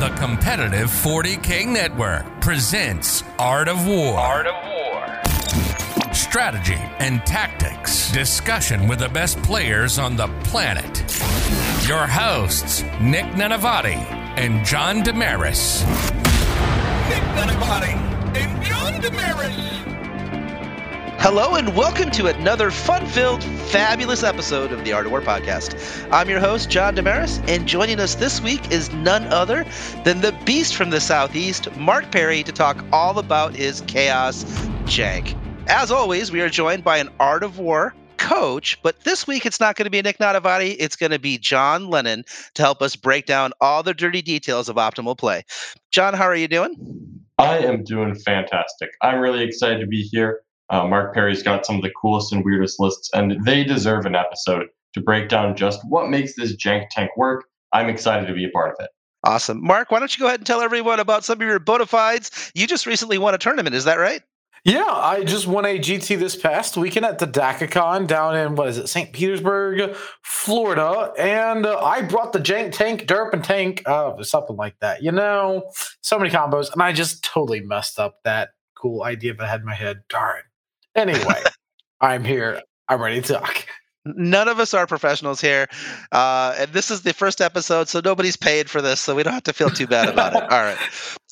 [0.00, 4.16] The competitive 40K Network presents Art of War.
[4.16, 6.14] Art of War.
[6.14, 8.10] Strategy and tactics.
[8.10, 11.00] Discussion with the best players on the planet.
[11.86, 13.98] Your hosts, Nick Nanavati
[14.38, 15.82] and John Damaris.
[15.82, 17.92] Nick Nanavati
[18.38, 19.79] and John Damaris.
[21.22, 25.76] Hello and welcome to another fun-filled, fabulous episode of the Art of War podcast.
[26.10, 29.66] I'm your host, John Damaris, and joining us this week is none other
[30.02, 34.44] than the beast from the southeast, Mark Perry, to talk all about his chaos
[34.84, 35.36] jank.
[35.68, 39.60] As always, we are joined by an Art of War coach, but this week it's
[39.60, 42.96] not going to be Nick Nanavati, it's going to be John Lennon to help us
[42.96, 45.44] break down all the dirty details of optimal play.
[45.90, 47.20] John, how are you doing?
[47.36, 48.88] I am doing fantastic.
[49.02, 50.40] I'm really excited to be here.
[50.70, 54.14] Uh, Mark Perry's got some of the coolest and weirdest lists, and they deserve an
[54.14, 57.44] episode to break down just what makes this jank tank work.
[57.72, 58.90] I'm excited to be a part of it.
[59.24, 59.62] Awesome.
[59.62, 62.50] Mark, why don't you go ahead and tell everyone about some of your bona fides?
[62.54, 64.22] You just recently won a tournament, is that right?
[64.64, 68.68] Yeah, I just won a GT this past weekend at the DACACon down in, what
[68.68, 69.10] is it, St.
[69.10, 71.12] Petersburg, Florida.
[71.18, 75.02] And uh, I brought the Jank Tank, Derp and Tank, uh, something like that.
[75.02, 75.70] You know,
[76.02, 76.70] so many combos.
[76.72, 80.02] And I just totally messed up that cool idea that I had in my head.
[80.10, 80.42] Darn.
[80.96, 81.42] Anyway,
[82.00, 82.62] I'm here.
[82.88, 83.66] I'm ready to talk.
[84.04, 85.68] None of us are professionals here.
[86.10, 89.34] Uh, and this is the first episode, so nobody's paid for this, so we don't
[89.34, 90.42] have to feel too bad about it.
[90.50, 90.78] All right.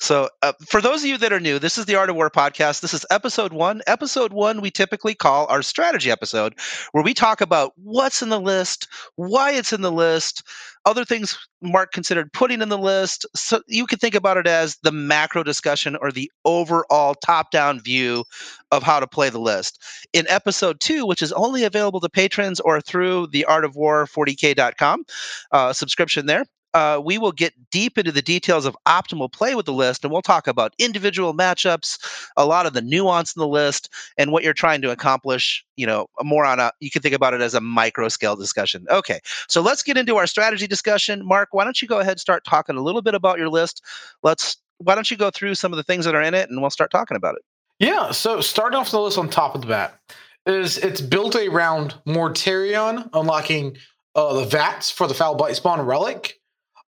[0.01, 2.29] So, uh, for those of you that are new, this is the Art of War
[2.29, 2.79] podcast.
[2.79, 3.81] This is episode one.
[3.85, 6.53] Episode one, we typically call our strategy episode,
[6.93, 10.41] where we talk about what's in the list, why it's in the list,
[10.85, 13.25] other things Mark considered putting in the list.
[13.35, 17.81] So you can think about it as the macro discussion or the overall top down
[17.81, 18.23] view
[18.71, 19.83] of how to play the list.
[20.13, 24.07] In episode two, which is only available to patrons or through the Art of War
[24.07, 25.03] 40k.com
[25.51, 29.65] uh, subscription there, uh, we will get deep into the details of optimal play with
[29.65, 31.97] the list, and we'll talk about individual matchups,
[32.37, 35.65] a lot of the nuance in the list, and what you're trying to accomplish.
[35.75, 38.85] You know, more on a you can think about it as a micro scale discussion.
[38.89, 41.25] Okay, so let's get into our strategy discussion.
[41.25, 43.83] Mark, why don't you go ahead and start talking a little bit about your list?
[44.23, 46.61] Let's why don't you go through some of the things that are in it, and
[46.61, 47.41] we'll start talking about it.
[47.79, 49.99] Yeah, so starting off the list on top of the bat
[50.45, 53.77] is it's built around Mortarion unlocking
[54.15, 56.38] uh, the VATS for the Foul Blightspawn Relic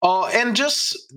[0.02, 1.12] uh, and just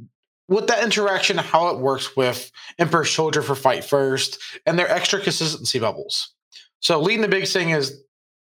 [0.47, 5.19] with that interaction, how it works with Emperor's Children for Fight First and their extra
[5.19, 6.34] consistency bubbles.
[6.80, 8.02] So, leading the big thing is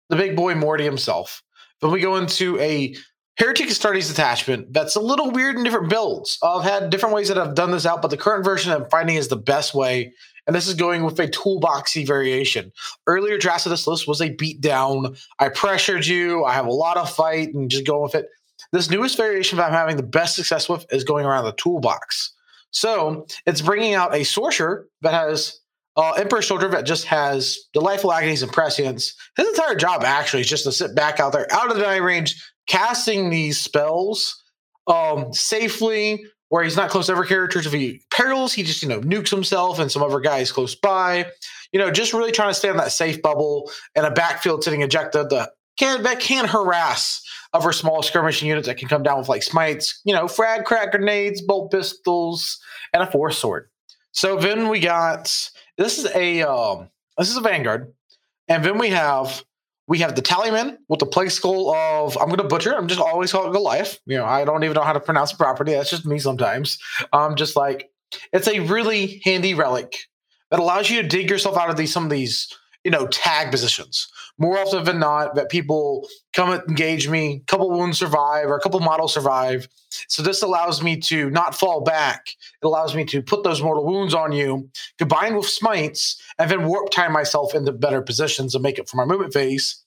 [0.08, 1.42] the big boy Morty himself.
[1.80, 2.94] Then we go into a
[3.36, 6.38] Heretic Astartes attachment that's a little weird in different builds.
[6.42, 9.16] I've had different ways that I've done this out, but the current version I'm finding
[9.16, 10.12] is the best way.
[10.46, 12.72] And this is going with a toolboxy variation.
[13.06, 15.16] Earlier drafts of this list was a beat down.
[15.38, 16.44] I pressured you.
[16.44, 18.26] I have a lot of fight and just go with it.
[18.72, 22.32] This newest variation that I'm having the best success with is going around the toolbox.
[22.70, 25.60] So it's bringing out a sorcerer that has
[25.96, 29.14] uh, Emperor's Children that just has delightful agonies and prescience.
[29.36, 32.02] His entire job actually is just to sit back out there, out of the dying
[32.02, 34.42] range, casting these spells
[34.86, 37.66] um, safely, where he's not close to other characters.
[37.66, 41.26] If he perils, he just you know nukes himself and some other guys close by.
[41.72, 44.82] You know, just really trying to stay on that safe bubble and a backfield sitting
[44.82, 47.22] ejected that can that can harass
[47.54, 50.92] other small skirmishing units that can come down with like smites, you know, frag crack
[50.92, 52.60] grenades, bolt pistols,
[52.92, 53.70] and a force sword.
[54.12, 55.34] So then we got
[55.78, 57.92] this is a um, this is a vanguard,
[58.46, 59.42] and then we have
[59.88, 62.76] we have the tallyman with the plague skull of I'm gonna butcher.
[62.76, 63.98] I'm just always call it Goliath.
[64.04, 65.72] You know, I don't even know how to pronounce the property.
[65.72, 66.78] That's just me sometimes.
[67.12, 67.90] I'm um, just like
[68.34, 69.96] it's a really handy relic
[70.50, 72.52] that allows you to dig yourself out of these some of these
[72.84, 74.08] you know, tag positions.
[74.38, 78.60] More often than not, that people come engage me, a couple wounds survive or a
[78.60, 79.68] couple models survive.
[80.08, 82.28] So this allows me to not fall back.
[82.62, 86.66] It allows me to put those mortal wounds on you, combine with smites, and then
[86.66, 89.84] warp time myself into better positions and make it for my movement phase.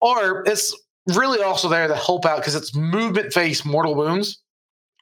[0.00, 0.76] Or it's
[1.08, 4.43] really also there to help out because it's movement phase mortal wounds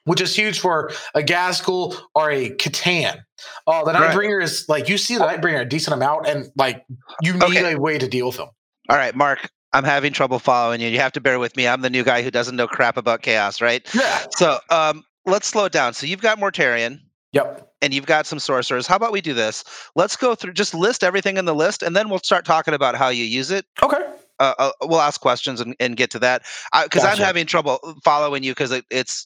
[0.05, 3.23] which is huge for a Ghazghkull or a C'tan.
[3.67, 4.43] Uh, the Nightbringer right.
[4.43, 6.85] is like you see the Nightbringer a decent amount, and like
[7.21, 7.73] you need okay.
[7.73, 8.49] a way to deal with them.
[8.89, 9.49] All right, Mark.
[9.75, 10.87] I'm having trouble following you.
[10.89, 11.67] You have to bear with me.
[11.67, 13.81] I'm the new guy who doesn't know crap about chaos, right?
[13.95, 14.25] Yeah.
[14.29, 15.93] So um, let's slow it down.
[15.93, 16.99] So you've got Mortarion.
[17.31, 17.67] Yep.
[17.81, 18.85] And you've got some sorcerers.
[18.85, 19.63] How about we do this?
[19.95, 22.95] Let's go through, just list everything in the list, and then we'll start talking about
[22.95, 23.65] how you use it.
[23.81, 24.02] Okay
[24.43, 26.43] uh, uh, we'll ask questions and, and get to that
[26.83, 27.21] because gotcha.
[27.21, 29.25] I'm having trouble following you because it, it's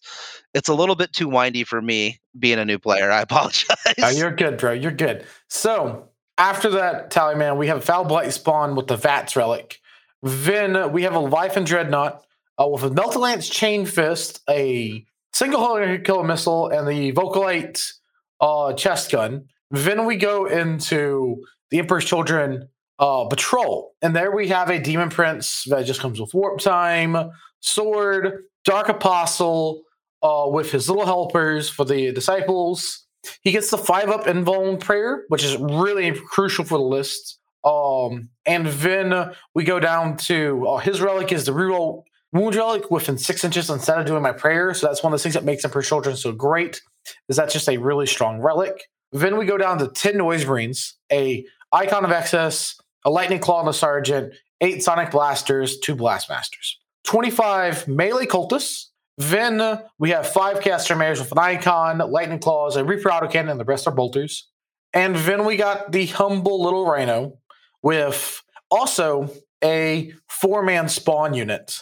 [0.53, 3.09] it's a little bit too windy for me being a new player.
[3.11, 3.77] I apologize.
[4.01, 4.73] Uh, you're good, bro.
[4.73, 5.25] You're good.
[5.49, 9.79] So after that tally man, we have foul blight spawn with the Vats relic.
[10.21, 12.23] Then we have a Leviathan Dreadnought
[12.59, 17.93] uh, with a Meltalance chain fist, a single killer missile, and the volkite
[18.39, 19.45] uh, chest gun.
[19.71, 25.09] Then we go into the Emperor's Children uh, patrol, and there we have a Demon
[25.09, 29.83] Prince that just comes with warp time, sword, Dark Apostle,
[30.23, 33.05] uh, with his little helpers for the disciples.
[33.41, 37.39] He gets the five up invuln prayer, which is really crucial for the list.
[37.63, 42.89] Um, and then we go down to uh, his relic is the reroll wound relic
[42.91, 44.73] within six inches instead of doing my prayer.
[44.73, 46.81] So that's one of the things that makes Emperor's Children so great.
[47.29, 48.89] Is that's just a really strong relic.
[49.11, 52.75] Then we go down to 10 Noise Marines, a Icon of Excess,
[53.07, 56.77] a Lightning Claw and a Sergeant, eight Sonic Blasters, two Blast Masters.
[57.05, 58.87] 25 Melee Cultists.
[59.17, 63.59] Then we have five Caster Mares with an Icon, Lightning Claws, a Reaper Autocannon, and
[63.59, 64.49] the rest are Bolters.
[64.93, 67.37] And then we got the humble little Rhino
[67.81, 69.31] with also
[69.63, 71.79] a four man spawn unit.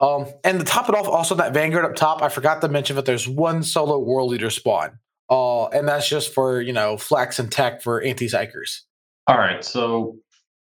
[0.00, 2.96] Um, and to top it off, also that Vanguard up top, I forgot to mention
[2.96, 4.98] that there's one solo World Eater spawn.
[5.30, 8.80] Uh, and that's just for, you know, flex and tech for anti psychers.
[9.26, 10.18] All right, so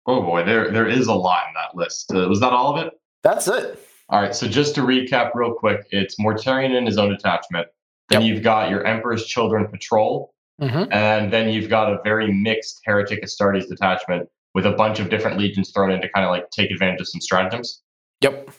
[0.07, 2.13] oh boy, there there is a lot in that list.
[2.15, 2.93] Uh, was that all of it?
[3.23, 3.79] That's it.
[4.09, 7.69] All right, so just to recap real quick, it's Mortarion in his own detachment.
[8.09, 8.29] Then Yep.
[8.35, 10.93] you've got your Emperor's Children patrol, Mm-hmm.
[10.93, 15.39] and then you've got a very mixed Heretic Astartes detachment with a bunch of different
[15.39, 17.81] legions thrown in to kind of like take advantage of some stratagems.
[18.21, 18.51] Yep.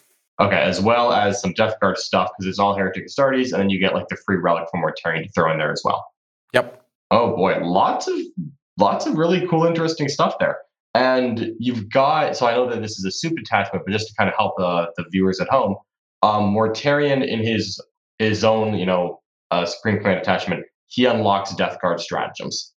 [0.42, 3.70] Okay, as well as some Death Guard stuff because it's all Heretic Astartes, and then
[3.70, 6.04] you get like the free relic from Mortarion to throw in there as well.
[6.54, 6.82] Yep.
[7.12, 8.16] Oh boy, lots of
[8.80, 10.58] lots of really cool, interesting stuff there.
[10.96, 14.14] And you've got so I know that this is a soup attachment, but just to
[14.16, 15.76] kind of help uh, the viewers at home,
[16.22, 17.82] um, Mortarion in his
[18.20, 22.74] his own you know uh, Supreme Command attachment, he unlocks Death Guard stratagems,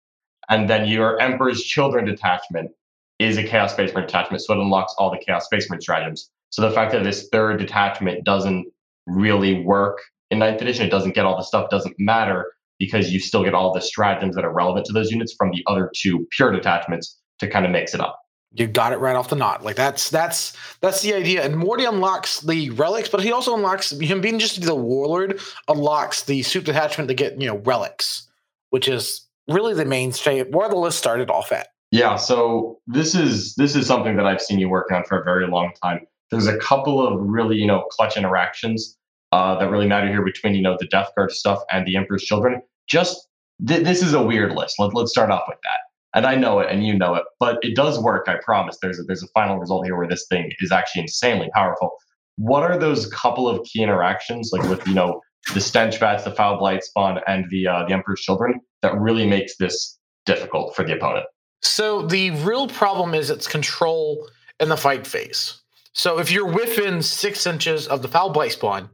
[0.49, 2.71] and then your Emperor's Children detachment
[3.19, 6.29] is a Chaos Spacemarine detachment, so it unlocks all the Chaos Spacemarine stratagems.
[6.51, 8.65] So the fact that this third detachment doesn't
[9.07, 9.99] really work
[10.31, 13.53] in ninth edition, it doesn't get all the stuff, doesn't matter because you still get
[13.53, 17.19] all the stratagems that are relevant to those units from the other two pure detachments
[17.39, 18.21] to kind of mix it up.
[18.53, 19.63] You got it right off the knot.
[19.63, 21.43] Like that's that's that's the idea.
[21.43, 26.23] And Morty unlocks the relics, but he also unlocks him being just the warlord unlocks
[26.23, 28.29] the suit detachment to get you know relics,
[28.69, 31.67] which is really the mainstay where the list started off at.
[31.91, 35.23] Yeah, so this is this is something that I've seen you work on for a
[35.23, 36.07] very long time.
[36.31, 38.97] There's a couple of really you know clutch interactions
[39.31, 42.23] uh, that really matter here between you know the Death Guard stuff and the Emperor's
[42.23, 42.61] Children.
[42.87, 43.27] Just
[43.67, 44.75] th- this is a weird list.
[44.79, 45.84] Let, let's start off with that.
[46.15, 48.25] And I know it, and you know it, but it does work.
[48.27, 48.77] I promise.
[48.81, 51.91] There's a, there's a final result here where this thing is actually insanely powerful.
[52.37, 55.21] What are those couple of key interactions, like with you know
[55.53, 59.27] the stench vats, the foul blight spawn, and the uh, the Emperor's Children, that really
[59.27, 61.25] makes this difficult for the opponent?
[61.61, 64.29] So the real problem is its control
[64.59, 65.61] in the fight phase.
[65.93, 68.89] So if you're within six inches of the foul blight spawn,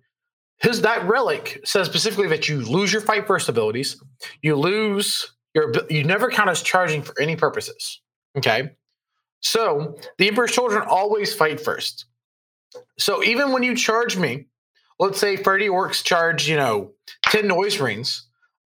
[0.60, 4.02] his that relic says specifically that you lose your fight first abilities,
[4.42, 8.02] you lose your you never count as charging for any purposes.
[8.38, 8.72] Okay.
[9.42, 12.06] So the Emperor's children always fight first.
[12.98, 14.48] So even when you charge me,
[15.00, 16.92] let's say 30 orcs charge, you know,
[17.24, 18.28] 10 noise rings,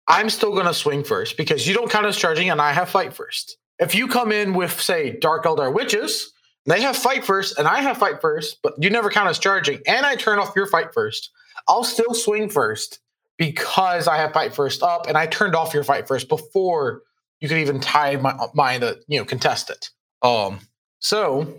[0.06, 3.12] I'm still gonna swing first because you don't count as charging and I have fight
[3.12, 3.58] first.
[3.78, 6.32] If you come in with, say, Dark Eldar Witches,
[6.66, 9.80] they have fight first and I have fight first, but you never count as charging,
[9.86, 11.30] and I turn off your fight first,
[11.68, 13.00] I'll still swing first
[13.40, 17.00] because I have fight first up and I turned off your fight first before
[17.40, 19.88] you could even tie my mine to, you know, contest it.
[20.20, 20.60] Um,
[20.98, 21.54] so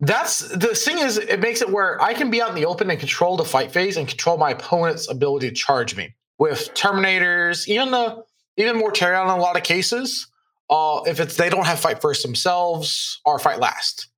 [0.00, 2.90] that's the thing is it makes it where I can be out in the open
[2.90, 7.66] and control the fight phase and control my opponent's ability to charge me with Terminators,
[7.66, 8.22] even the
[8.58, 10.26] even more Mortarion in a lot of cases.
[10.68, 14.08] Uh, if it's they don't have fight first themselves or fight last.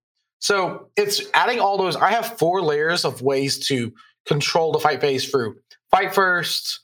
[0.41, 1.95] So it's adding all those.
[1.95, 3.93] I have four layers of ways to
[4.27, 5.59] control the fight phase through
[5.93, 6.81] fight first.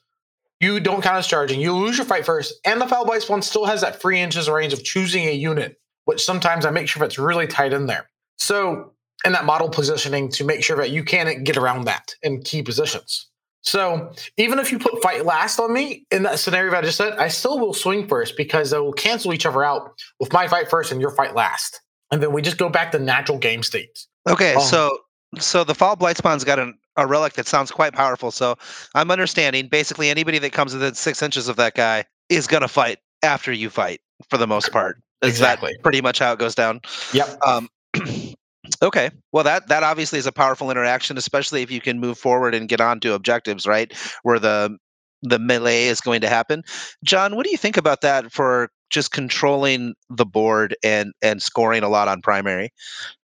[0.60, 1.60] You don't count as charging.
[1.60, 4.72] You lose your fight first, and the Foul Blightspawn still has that three inches range
[4.72, 8.08] of choosing a unit, which sometimes I make sure that's really tight in there.
[8.38, 8.92] So,
[9.24, 12.62] and that model positioning to make sure that you can't get around that in key
[12.62, 13.26] positions.
[13.62, 16.96] So, even if you put fight last on me in that scenario that I just
[16.98, 20.46] said, I still will swing first because they will cancel each other out with my
[20.48, 21.80] fight first and your fight last.
[22.10, 24.08] And then we just go back to natural game states.
[24.28, 24.60] Okay, Oh.
[24.60, 24.98] so
[25.38, 28.30] so the Foul Blightspawn's got an, a relic that sounds quite powerful.
[28.30, 28.56] So
[28.94, 32.98] I'm understanding basically anybody that comes within six inches of that guy is gonna fight
[33.22, 34.98] after you fight for the most part.
[35.22, 35.72] Is Exactly.
[35.72, 36.80] that pretty much how it goes down?
[37.12, 37.38] Yep.
[37.46, 37.68] Um,
[38.82, 39.10] okay.
[39.32, 42.68] Well, that that obviously is a powerful interaction, especially if you can move forward and
[42.68, 43.92] get on to objectives, right?
[44.22, 44.76] Where the
[45.22, 46.62] the melee is going to happen.
[47.04, 51.82] John, what do you think about that for just controlling the board and and scoring
[51.82, 52.72] a lot on primary?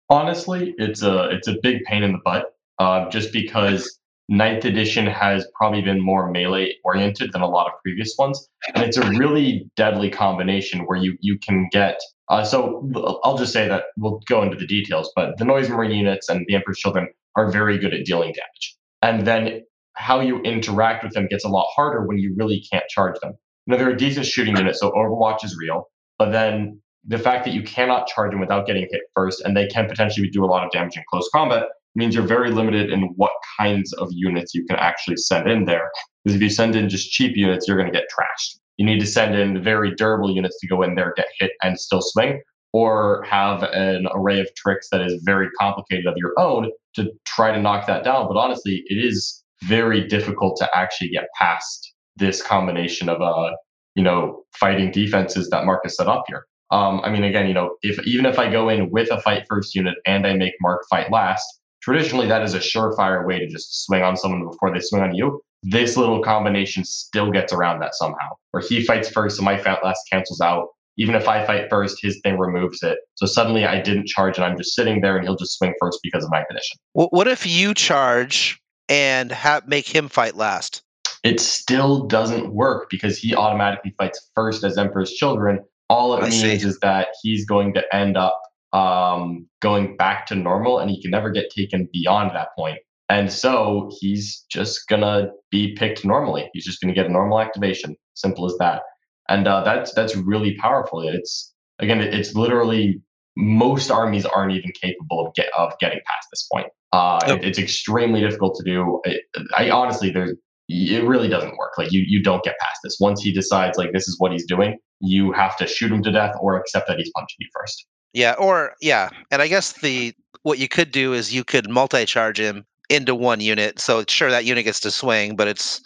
[0.10, 2.56] Honestly, it's a it's a big pain in the butt.
[2.80, 7.74] Uh, just because ninth edition has probably been more melee oriented than a lot of
[7.84, 8.48] previous ones.
[8.74, 12.00] And it's a really deadly combination where you, you can get.
[12.30, 12.88] Uh, so
[13.24, 16.46] I'll just say that we'll go into the details, but the Noise Marine units and
[16.48, 18.78] the Emperor's Children are very good at dealing damage.
[19.02, 22.88] And then how you interact with them gets a lot harder when you really can't
[22.88, 23.34] charge them.
[23.68, 25.90] Now, they're a decent shooting unit, so Overwatch is real.
[26.18, 29.68] But then the fact that you cannot charge them without getting hit first, and they
[29.68, 31.64] can potentially do a lot of damage in close combat,
[31.96, 35.89] means you're very limited in what kinds of units you can actually send in there.
[36.24, 38.60] Because if you send in just cheap units, you're going to get trashed.
[38.77, 41.79] You need to send in very durable units to go in there, get hit, and
[41.79, 42.41] still swing,
[42.72, 47.51] or have an array of tricks that is very complicated of your own to try
[47.51, 48.27] to knock that down.
[48.27, 53.51] But honestly, it is very difficult to actually get past this combination of uh,
[53.96, 56.46] you know, fighting defenses that Mark has set up here.
[56.72, 59.43] Um, I mean, again, you know, if even if I go in with a fight
[59.50, 61.46] first unit and I make Mark fight last,
[61.82, 65.16] traditionally that is a surefire way to just swing on someone before they swing on
[65.16, 65.42] you.
[65.64, 68.30] This little combination still gets around that somehow.
[68.52, 70.70] Where he fights first, so my fight last cancels out.
[70.98, 72.98] Even if I fight first, his thing removes it.
[73.16, 76.00] So suddenly I didn't charge and I'm just sitting there and he'll just swing first
[76.04, 76.78] because of my condition.
[76.94, 80.82] What if you charge and have, make him fight last?
[81.24, 85.60] It still doesn't work because he automatically fights first as Emperor's Children.
[85.90, 86.68] All it I means see.
[86.68, 88.42] is that he's going to end up
[88.74, 92.80] um, going back to normal and he can never get taken beyond that point.
[93.10, 96.50] And so he's just gonna be picked normally.
[96.54, 97.96] He's just gonna get a normal activation.
[98.14, 98.84] Simple as that.
[99.30, 101.02] And uh, that's that's really powerful.
[101.02, 103.02] It's again, it's literally
[103.36, 106.68] most armies aren't even capable of get of getting past this point.
[106.92, 109.02] Uh, it, it's extremely difficult to do.
[109.06, 109.22] It,
[109.58, 110.34] I honestly, there's
[110.68, 111.78] it really doesn't work.
[111.78, 112.98] Like you, you don't get past this.
[113.00, 116.12] Once he decides like this is what he's doing, you have to shoot him to
[116.12, 117.88] death or accept that he's punching you first.
[118.13, 120.13] Yeah, or yeah, and I guess the
[120.44, 123.80] what you could do is you could multi-charge him into one unit.
[123.80, 125.82] So sure, that unit gets to swing, but it's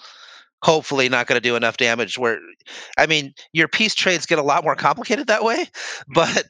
[0.62, 2.18] hopefully not going to do enough damage.
[2.18, 2.40] Where,
[2.98, 5.66] I mean, your piece trades get a lot more complicated that way,
[6.14, 6.46] but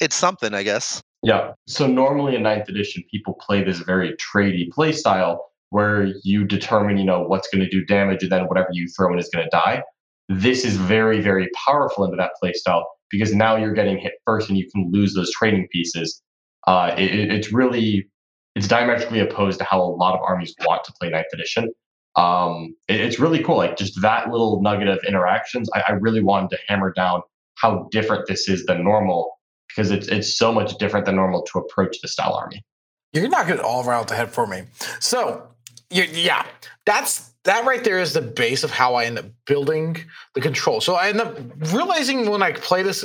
[0.00, 1.02] it's something, I guess.
[1.22, 1.52] Yeah.
[1.66, 6.98] So normally in ninth edition, people play this very tradey play style where you determine,
[6.98, 9.44] you know, what's going to do damage and then whatever you throw in is going
[9.44, 9.82] to die.
[10.28, 14.58] This is very, very powerful into that playstyle because now you're getting hit first and
[14.58, 16.22] you can lose those trading pieces.
[16.66, 18.08] Uh, it, it's really
[18.54, 21.72] it's diametrically opposed to how a lot of armies want to play ninth edition.
[22.16, 23.56] Um, it, it's really cool.
[23.56, 27.22] Like just that little nugget of interactions, I, I really wanted to hammer down
[27.56, 31.58] how different this is than normal because it's it's so much different than normal to
[31.58, 32.64] approach the style army.
[33.12, 34.64] You're knocking it all around the head for me.
[35.00, 35.46] So
[35.90, 36.46] yeah,
[36.86, 39.96] that's that right there is the base of how I end up building
[40.34, 40.80] the control.
[40.80, 41.38] So I end up
[41.72, 43.04] realizing when I play this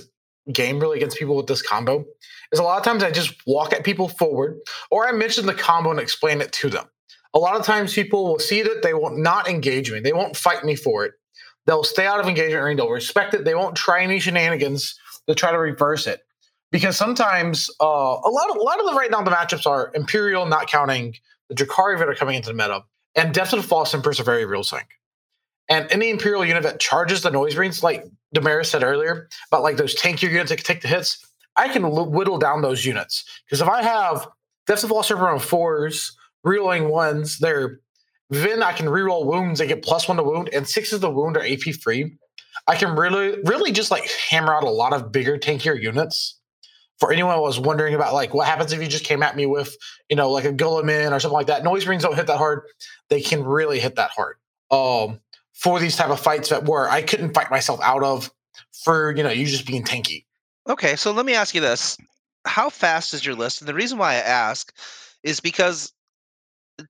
[0.51, 2.05] game really against people with this combo
[2.51, 5.53] is a lot of times I just walk at people forward or I mention the
[5.53, 6.86] combo and explain it to them.
[7.34, 10.00] A lot of times people will see that they will not engage me.
[10.00, 11.13] They won't fight me for it.
[11.67, 12.77] They'll stay out of engagement range.
[12.77, 13.46] They'll respect it.
[13.46, 16.22] They won't try any shenanigans to try to reverse it.
[16.72, 19.91] Because sometimes uh, a lot of a lot of the right now the matchups are
[19.93, 21.15] Imperial, not counting
[21.50, 22.84] the Drukhari that are coming into the meta,
[23.15, 24.87] and Death to the False Emperors are very real sync.
[25.69, 29.77] And any Imperial unit that charges the Noise Marines, like Damaris said earlier, about like
[29.77, 31.23] those tankier units that can take the hits,
[31.55, 33.23] I can whittle down those units.
[33.45, 34.27] Because if I have
[34.65, 37.79] Death to the False Emperor on fours, rerolling ones, they're
[38.31, 41.09] then I can reroll wounds and get plus one to wound, and six of the
[41.09, 42.15] wound are AP free.
[42.67, 46.38] I can really, really just like hammer out a lot of bigger, tankier units
[46.99, 49.45] for anyone who was wondering about like what happens if you just came at me
[49.45, 49.75] with
[50.09, 51.63] you know like a Guilliman or something like that?
[51.63, 52.63] Noise marines don't hit that hard.
[53.09, 54.37] They can really hit that hard.
[54.71, 55.19] Um,
[55.59, 58.31] for these type of fights that were i couldn't fight myself out of
[58.71, 60.25] for you know you just being tanky.
[60.67, 61.97] Okay so let me ask you this.
[62.45, 63.61] How fast is your list?
[63.61, 64.73] And the reason why i ask
[65.23, 65.91] is because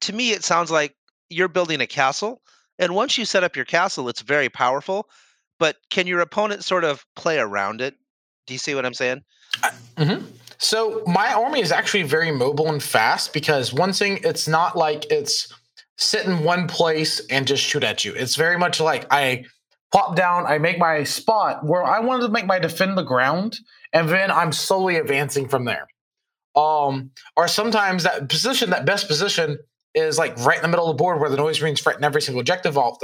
[0.01, 0.95] to me it sounds like
[1.29, 2.41] you're building a castle
[2.77, 5.09] and once you set up your castle it's very powerful
[5.57, 7.95] but can your opponent sort of play around it?
[8.47, 9.23] Do you see what i'm saying
[9.97, 10.25] mm-hmm.
[10.57, 15.09] So my army is actually very mobile and fast because one thing, it's not like
[15.09, 15.53] it's
[15.97, 18.13] sit in one place and just shoot at you.
[18.13, 19.45] It's very much like I
[19.91, 23.59] pop down, I make my spot where I wanted to make my defend the ground,
[23.93, 25.87] and then I'm slowly advancing from there.
[26.55, 29.57] Um, or sometimes that position, that best position,
[29.95, 32.21] is like right in the middle of the board where the noise marines threaten every
[32.21, 32.97] single objective off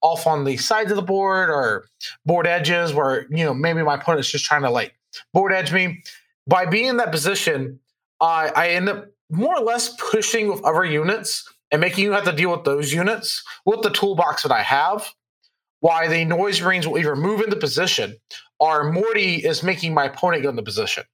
[0.00, 1.86] off on the sides of the board or
[2.24, 4.94] board edges where you know maybe my opponent's just trying to like
[5.32, 6.02] board edge me.
[6.46, 7.80] By being in that position,
[8.20, 12.24] I, I end up more or less pushing with other units and making you have
[12.24, 15.08] to deal with those units with the toolbox that I have.
[15.80, 18.16] Why the noise marines will either move into position
[18.58, 21.04] or Morty is making my opponent go into position.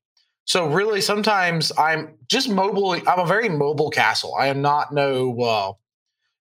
[0.46, 2.92] So really, sometimes I'm just mobile.
[2.92, 4.34] I'm a very mobile castle.
[4.38, 5.72] I am not no, uh,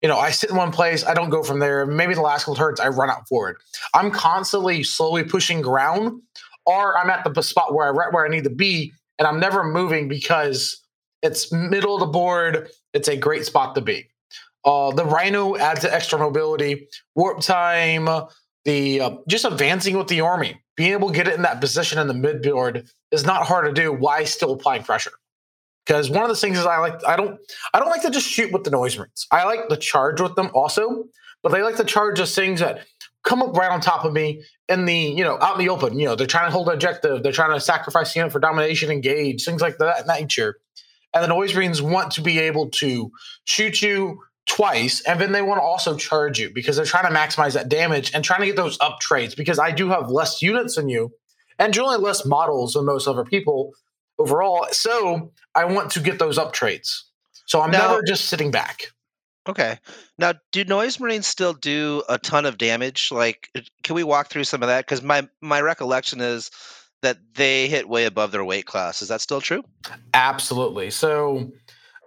[0.02, 1.86] you know, I sit in one place, I don't go from there.
[1.86, 3.56] Maybe the last couple turns, I run out forward.
[3.94, 6.20] I'm constantly slowly pushing ground,
[6.66, 9.64] or I'm at the spot where I where I need to be, and I'm never
[9.64, 10.80] moving because
[11.22, 12.68] it's middle of the board.
[12.92, 14.08] It's a great spot to be.
[14.64, 18.08] Uh, the Rhino adds extra mobility, warp time,
[18.64, 21.98] the uh, just advancing with the army, being able to get it in that position
[21.98, 23.92] in the mid board is not hard to do.
[23.92, 25.12] Why still applying pressure?
[25.86, 27.38] because one of the things is I like I don't
[27.74, 29.26] I don't like to just shoot with the noise rings.
[29.30, 31.04] I like to charge with them also,
[31.42, 32.86] but they like to charge us things that
[33.22, 35.98] come up right on top of me in the you know out in the open.
[35.98, 38.90] You know they're trying to hold an objective, they're trying to sacrifice unit for domination,
[38.90, 40.58] engage things like that nature.
[41.14, 43.12] And the noise marines want to be able to
[43.44, 47.18] shoot you twice, and then they want to also charge you because they're trying to
[47.18, 49.34] maximize that damage and trying to get those up trades.
[49.34, 51.12] Because I do have less units than you,
[51.58, 53.72] and generally less models than most other people
[54.18, 54.66] overall.
[54.72, 57.10] So I want to get those up trades.
[57.46, 58.92] So I'm now, never just sitting back.
[59.48, 59.78] Okay.
[60.18, 63.10] Now, do noise marines still do a ton of damage?
[63.10, 64.86] Like, uh, can we walk through some of that?
[64.86, 66.50] Because my my recollection is
[67.02, 69.02] that they hit way above their weight class.
[69.02, 69.64] Is that still true?
[70.14, 70.90] Absolutely.
[70.90, 71.50] So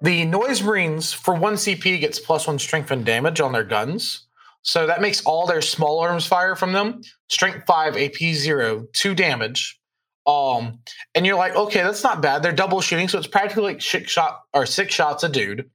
[0.02, 4.28] the noise marines for one CP gets plus one strength and damage on their guns.
[4.62, 7.02] So that makes all their small arms fire from them.
[7.30, 9.80] Strength five, AP zero, two damage.
[10.26, 10.80] Um,
[11.14, 12.42] and you're like, okay, that's not bad.
[12.42, 15.70] They're double shooting, so it's practically like six shot or six shots a dude.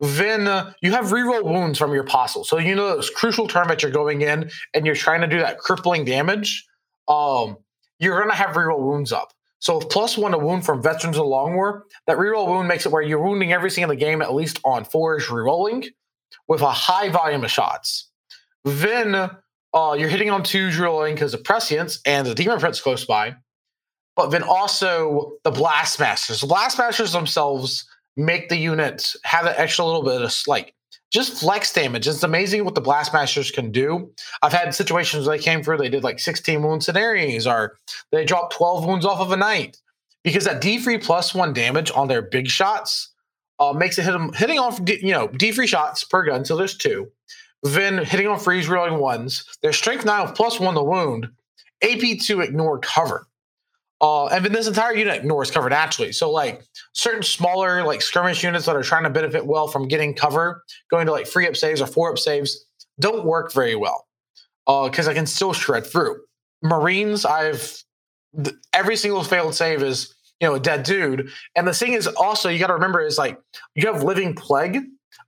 [0.00, 3.68] Then uh, you have reroll wounds from your apostle, so you know those crucial turn
[3.68, 6.66] that you're going in, and you're trying to do that crippling damage.
[7.08, 7.56] Um,
[7.98, 9.32] you're gonna have reroll wounds up.
[9.58, 12.92] So plus one a wound from veterans of long war, that reroll wound makes it
[12.92, 15.86] where you're wounding every single game at least on four is rerolling
[16.46, 18.10] with a high volume of shots.
[18.64, 23.06] Then uh, you're hitting on two rerolling because of prescience and the demon prince close
[23.06, 23.36] by
[24.16, 26.40] but then also the blast masters.
[26.40, 27.86] The blast masters themselves
[28.16, 30.74] make the units have that extra little bit of like
[31.10, 32.06] just flex damage.
[32.08, 34.10] It's amazing what the blast masters can do.
[34.42, 37.76] I've had situations where they came through, they did like 16 wound scenarios, or
[38.10, 39.78] they dropped 12 wounds off of a knight
[40.24, 43.10] because that D3 plus one damage on their big shots
[43.58, 46.44] uh, makes it hit them hitting off you know D3 shots per gun.
[46.44, 47.10] So there's two.
[47.62, 49.44] Then hitting on freeze rolling ones.
[49.62, 51.28] Their strength nine plus one the wound.
[51.82, 53.26] AP two ignore cover.
[54.00, 56.12] Uh, and then this entire unit ignores cover naturally.
[56.12, 60.14] So like certain smaller like skirmish units that are trying to benefit well from getting
[60.14, 62.66] cover, going to like free up saves or four up saves,
[63.00, 64.06] don't work very well
[64.66, 66.16] because uh, I can still shred through.
[66.62, 67.82] Marines, I've
[68.42, 71.30] th- every single failed save is you know a dead dude.
[71.54, 73.40] And the thing is also you got to remember is like
[73.74, 74.82] you have living plague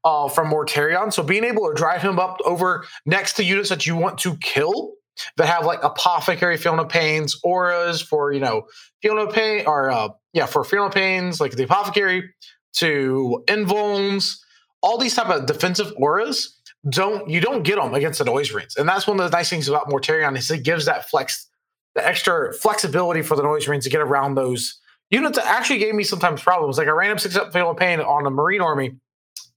[0.05, 3.87] uh, from Mortarion, so being able to drive him up over next to units that
[3.87, 4.93] you want to kill
[5.37, 8.67] that have like apothecary of pains, auras for you know
[9.05, 12.31] of pain, or uh, yeah, for of pains like the apothecary
[12.75, 14.39] to invulns,
[14.83, 16.55] all these type of defensive auras.
[16.89, 18.77] Don't you don't get them against the noise rings.
[18.77, 21.49] and that's one of the nice things about Mortarion is it gives that flex,
[21.95, 25.95] the extra flexibility for the noise rings to get around those units that actually gave
[25.95, 26.79] me sometimes problems.
[26.79, 28.97] Like I ran up six up feeling pain on a marine army.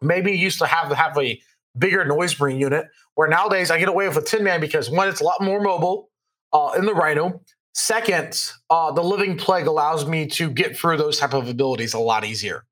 [0.02, 1.39] Maybe used to have to have a
[1.77, 5.07] bigger noise marine unit where nowadays I get away with a tin man because one,
[5.07, 6.10] it's a lot more mobile
[6.53, 7.41] uh, in the Rhino.
[7.73, 11.99] Second, uh, the Living Plague allows me to get through those type of abilities a
[11.99, 12.65] lot easier.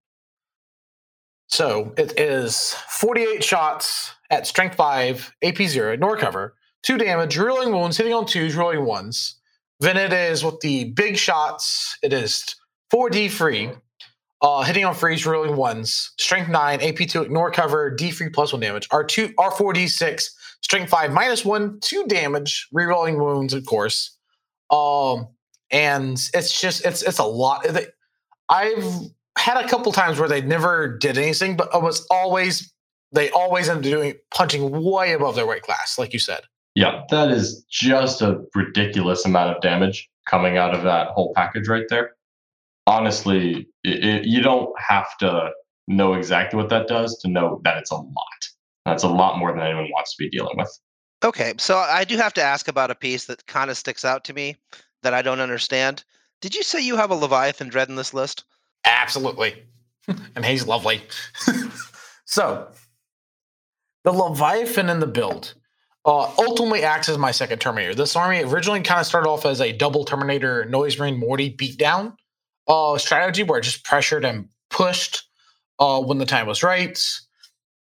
[1.48, 7.72] So it is 48 shots at strength 5, AP 0, ignore cover, 2 damage, drilling
[7.72, 9.34] wounds, hitting on 2s, rolling 1s.
[9.80, 12.56] Then it is with the big shots, it is
[12.94, 13.72] 4D free,
[14.42, 18.62] uh, hitting on freeze, rolling ones, strength nine, AP two, ignore cover, D3 plus one
[18.62, 18.88] damage.
[18.90, 20.30] R2, R4, D6,
[20.62, 24.18] strength five, minus one, two damage, rerolling wounds, of course.
[24.72, 25.28] Um,
[25.72, 27.66] and it's just, it's, it's a lot.
[28.48, 28.86] I've
[29.38, 32.74] had a couple times where they never did anything, but almost always,
[33.12, 36.42] they always end up doing punching way above their weight class, like you said.
[36.76, 41.68] Yeah, that is just a ridiculous amount of damage coming out of that whole package
[41.68, 42.12] right there
[42.90, 45.52] honestly, it, it, you don't have to
[45.88, 48.50] know exactly what that does to know that it's a lot.
[48.86, 50.80] That's a lot more than anyone wants to be dealing with.
[51.24, 54.24] Okay, so I do have to ask about a piece that kind of sticks out
[54.26, 54.56] to me
[55.04, 56.04] that I don't understand.
[56.42, 58.46] Did you say you have a Leviathan Dread in this list?
[58.86, 59.64] Absolutely.
[60.36, 61.02] and he's lovely.
[62.26, 62.70] so,
[64.04, 65.54] the Leviathan in the build
[66.06, 67.94] uh, ultimately acts as my second Terminator.
[67.94, 72.16] This army originally kind of started off as a double Terminator Noise Marine Morty beatdown
[72.70, 75.28] uh, strategy where it just pressured and pushed
[75.80, 76.98] uh, when the time was right.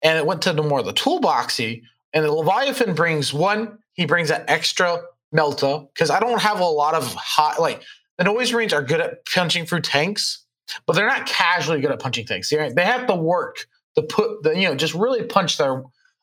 [0.02, 1.82] And it went to the more the toolboxy.
[2.12, 5.00] And the Leviathan brings one, he brings that extra
[5.34, 7.82] melta because I don't have a lot of hot, like
[8.16, 10.44] the noise marines are good at punching through tanks,
[10.86, 12.48] but they're not casually good at punching tanks.
[12.50, 15.82] They have to work to put the, you know, just really punch their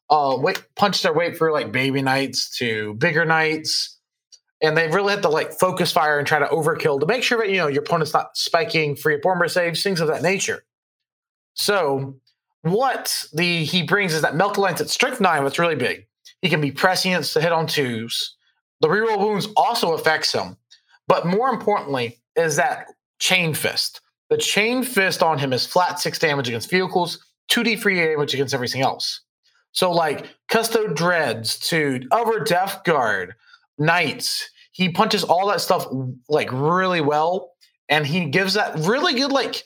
[0.09, 3.92] uh, wait, punch their weight for like baby knights to bigger knights,
[4.63, 7.37] and they really have to like focus fire and try to overkill to make sure
[7.37, 10.63] that you know your opponent's not spiking free armor saves, things of that nature.
[11.53, 12.15] So
[12.63, 16.07] what the he brings is that melta lance at strength nine, what's really big.
[16.41, 18.35] He can be prescience to hit on twos.
[18.79, 20.57] The reroll wounds also affects him,
[21.07, 22.87] but more importantly is that
[23.19, 24.01] chain fist.
[24.29, 28.81] The chain fist on him is flat six damage against vehicles, 2d3 damage against everything
[28.81, 29.21] else.
[29.73, 33.35] So like Custo Dreads to Other Death Guard,
[33.77, 35.87] Knights, he punches all that stuff
[36.27, 37.53] like really well,
[37.87, 39.63] and he gives that really good like.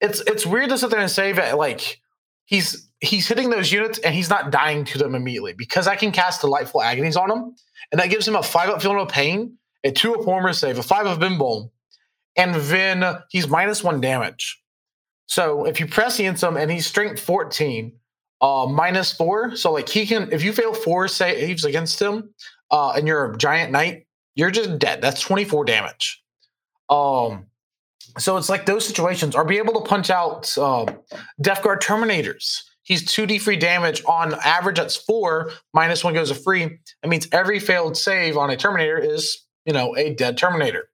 [0.00, 2.00] It's it's weird to sit there and say that like
[2.44, 6.12] he's he's hitting those units and he's not dying to them immediately because I can
[6.12, 7.54] cast delightful agonies on him,
[7.90, 10.78] and that gives him a five up feel no pain, a two up armor save,
[10.78, 11.72] a five of bimble,
[12.36, 14.60] and then he's minus one damage.
[15.26, 17.92] So if you prescience him and he's strength 14,
[18.40, 19.54] uh, minus four.
[19.56, 22.34] So like he can, if you fail four saves against him,
[22.70, 24.06] uh, and you're a giant knight,
[24.38, 25.02] you're just dead.
[25.02, 26.22] That's 24 damage.
[26.88, 27.46] Um,
[28.18, 30.86] so it's like those situations, or be able to punch out uh,
[31.40, 32.62] Death Guard Terminators.
[32.84, 34.76] He's 2d free damage on average.
[34.76, 36.78] That's four minus one goes a free.
[37.02, 40.88] That means every failed save on a Terminator is, you know, a dead Terminator.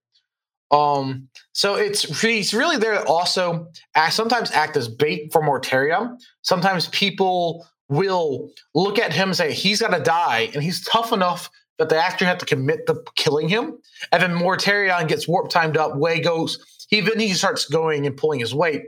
[0.70, 3.68] Um, so it's he's really there also
[4.10, 6.18] sometimes act as bait for Mortarion.
[6.42, 11.12] Sometimes people will look at him and say he's got to die, and he's tough
[11.12, 13.78] enough that they actually have to commit to killing him.
[14.12, 15.96] And then Mortarion gets warp timed up.
[15.96, 16.58] Way goes
[16.88, 18.82] he then he starts going and pulling his weight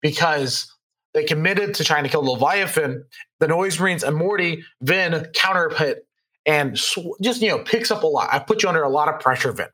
[0.00, 0.72] because
[1.12, 3.04] they committed to trying to kill Leviathan.
[3.40, 6.06] The Noise Marines and Morty then counter hit
[6.46, 8.28] and sw- just you know picks up a lot.
[8.32, 9.68] I put you under a lot of pressure, Vin.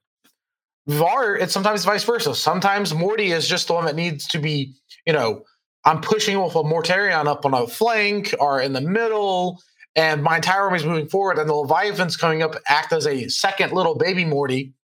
[0.88, 2.34] Var, it's sometimes vice versa.
[2.34, 4.74] Sometimes Morty is just the one that needs to be,
[5.04, 5.42] you know,
[5.84, 9.60] I'm pushing with a Mortarion up on a flank or in the middle,
[9.96, 13.28] and my entire army is moving forward, and the Leviathan's coming up act as a
[13.28, 14.74] second little baby Morty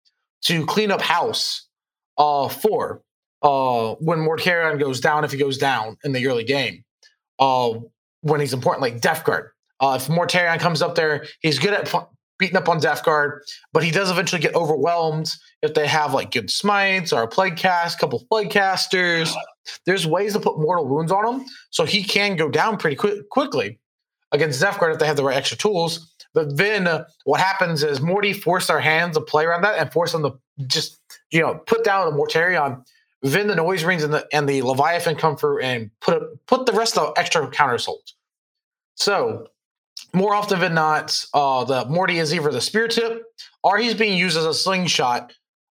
[0.43, 1.69] to clean up house
[2.17, 3.03] uh, for
[3.43, 6.83] uh, when Mortarion goes down, if he goes down in the early game,
[7.39, 7.75] uh,
[8.23, 9.51] when he's important, like Death Guard.
[9.81, 11.93] Uh, if Mortarion comes up there, he's good at
[12.39, 16.31] beating up on Death Guard, but he does eventually get overwhelmed if they have like
[16.31, 19.37] good smites or a plague cast, couple of plague casters.
[19.85, 23.29] There's ways to put mortal wounds on him, so he can go down pretty quick,
[23.29, 23.79] quickly
[24.33, 26.13] against Guard if they have the right extra tools.
[26.35, 29.93] But then uh, what happens is Morty forced our hands to play around that and
[29.93, 30.99] force them to just
[31.31, 32.85] you know put down the Mortarion.
[33.23, 36.73] Then the noise rings and the and the Leviathan come through and put put the
[36.73, 38.13] rest of the extra counter assault.
[38.97, 39.49] So
[40.15, 43.23] more often than not, uh, the Morty is either the spear tip
[43.63, 45.33] or he's being used as a slingshot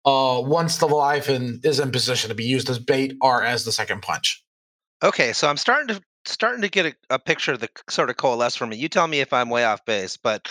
[0.06, 3.72] uh, once the Leviathan is in position to be used as bait or as the
[3.72, 4.44] second punch.
[5.04, 8.18] Okay, so I'm starting to starting to get a, a picture of the sort of
[8.18, 8.78] coalesce for me.
[8.78, 10.48] You tell me if I'm way off base, but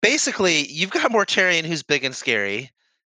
[0.00, 2.70] basically, you've got Mortarion who's big and scary.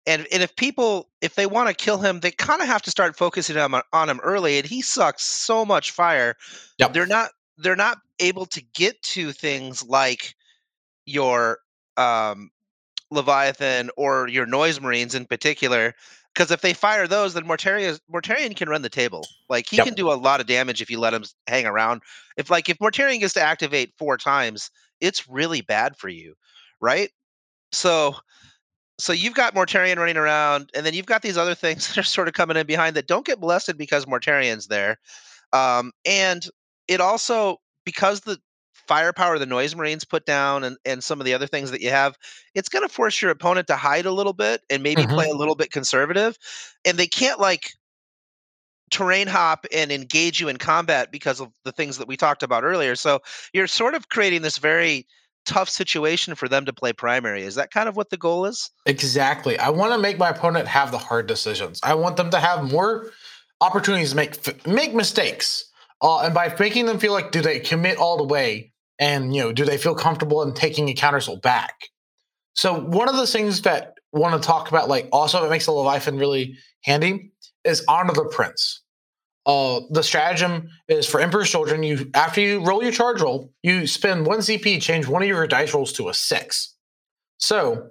[0.07, 2.91] And, and if people if they want to kill him, they kind of have to
[2.91, 4.59] start focusing on, on him early.
[4.59, 6.37] And he sucks so much fire.
[6.79, 6.93] Yep.
[6.95, 10.35] They're not they're not able to get to things like
[11.05, 11.59] your
[11.97, 12.51] um,
[13.11, 15.95] Leviathan or your Noise Marines in particular.
[16.39, 19.25] Because if they fire those, then Mortarian Mortarion can run the table.
[19.49, 19.87] Like he Yep.
[19.87, 22.03] can do a lot of damage if you let him hang around.
[22.37, 24.71] If like if Mortarion gets to activate four times,
[25.01, 26.37] it's really bad for you,
[26.81, 27.11] right?
[27.73, 28.15] So
[29.01, 32.05] so you've got Mortarion running around, and then you've got these other things that are
[32.05, 34.99] sort of coming in behind that don't get molested because Mortarion's there.
[35.53, 36.47] Um, and
[36.87, 38.39] it also because the
[38.89, 41.91] firepower the noise marines put down and, and some of the other things that you
[41.91, 42.17] have
[42.55, 45.15] it's going to force your opponent to hide a little bit and maybe Mhm.
[45.15, 46.37] play a little bit conservative
[46.85, 47.73] and they can't like
[48.91, 52.65] terrain hop and engage you in combat because of the things that we talked about
[52.65, 53.21] earlier so
[53.53, 55.07] you're sort of creating this very
[55.45, 58.71] tough situation for them to play primary is that kind of what the goal is
[58.87, 59.59] Exactly.
[59.59, 61.79] I want to make my opponent have the hard decisions.
[61.83, 63.11] I want them to have more
[63.61, 65.65] opportunities to make make mistakes.
[66.01, 69.43] Uh, and by making them feel like, do they commit all the way, and you
[69.43, 71.89] know, do they feel comfortable in taking a counter assault back?
[72.55, 75.67] So one of the things that I want to talk about, like also that makes
[75.67, 77.31] the Leviathan really handy,
[77.65, 78.83] is honor the prince.
[79.47, 81.83] Uh, the stratagem is for Emperor's Children.
[81.83, 85.47] You after you roll your charge roll, you spend one CP, change one of your
[85.47, 86.75] dice rolls to a six.
[87.39, 87.91] So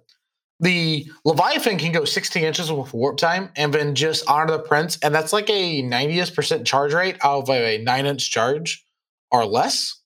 [0.59, 4.97] the Leviathan can go 16 inches with warp time and then just honor the prince,
[5.01, 8.85] and that's like a 90th percent charge rate of a nine inch charge
[9.31, 9.99] or less.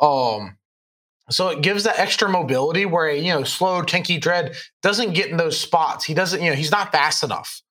[0.00, 0.56] Um,
[1.30, 5.30] so it gives that extra mobility where a you know slow tanky dread doesn't get
[5.30, 6.04] in those spots.
[6.04, 7.62] He doesn't, you know, he's not fast enough.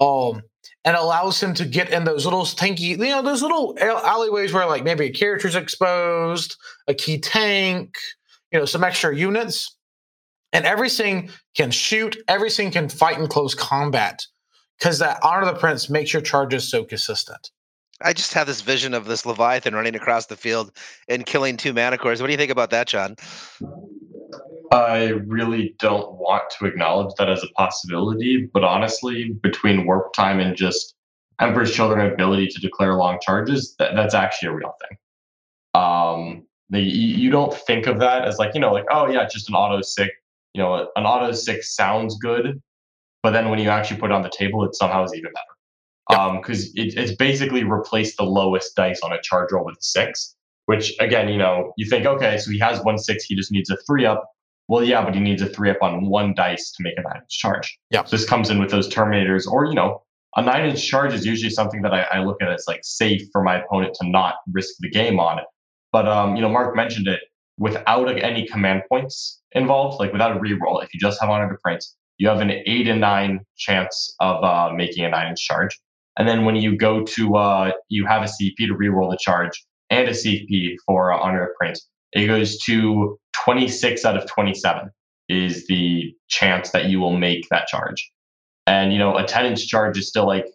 [0.00, 0.42] Um,
[0.84, 4.66] and allows him to get in those little tanky, you know, those little alleyways where
[4.66, 7.96] like maybe a character's exposed, a key tank,
[8.52, 9.76] you know, some extra units.
[10.52, 14.24] And everything can shoot, everything can fight in close combat
[14.78, 17.50] because that Honor of the Prince makes your charges so consistent.
[18.02, 20.70] I just have this vision of this Leviathan running across the field
[21.08, 22.20] and killing two Manticores.
[22.20, 23.16] What do you think about that, John?
[24.72, 30.40] I really don't want to acknowledge that as a possibility, but honestly, between warp time
[30.40, 30.94] and just
[31.40, 34.98] Emperor's Children ability to declare long charges, that, that's actually a real thing.
[35.80, 39.48] Um, the, you don't think of that as like, you know, like, oh yeah, just
[39.48, 40.10] an auto sick,
[40.52, 42.60] you know, an auto six sounds good,
[43.22, 45.55] but then when you actually put it on the table, it somehow is even better.
[46.08, 46.82] Because yeah.
[46.82, 50.34] um, it, it's basically replaced the lowest dice on a charge roll with a six,
[50.66, 53.70] which again, you know, you think, okay, so he has one six, he just needs
[53.70, 54.24] a three up
[54.68, 57.20] well, yeah, but he needs a three up on one dice to make a nine
[57.22, 57.78] inch charge.
[57.90, 58.04] Yeah.
[58.04, 60.02] So this comes in with those Terminators, or, you know,
[60.36, 63.22] a nine inch charge is usually something that I, I, look at as like safe
[63.32, 65.44] for my opponent to not risk the game on it.
[65.92, 67.20] But, um, you know, Mark mentioned it
[67.58, 71.56] without any command points involved, like without a reroll, if you just have Honor to
[71.62, 75.78] Prince, you have an eight and nine chance of uh, making a nine inch charge.
[76.18, 79.64] And then when you go to, uh, you have a CP to reroll the charge
[79.90, 84.90] and a CP for uh, Honor to Prince, it goes to 26 out of 27
[85.28, 88.10] is the chance that you will make that charge.
[88.66, 90.46] And, you know, a 10 inch charge is still like,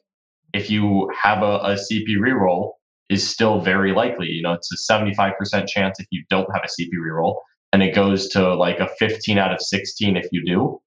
[0.54, 2.71] if you have a, a CP reroll,
[3.10, 4.28] is still very likely.
[4.28, 7.36] You know, it's a 75% chance if you don't have a CP reroll,
[7.74, 10.82] and it goes to like a 15 out of 16 if you do.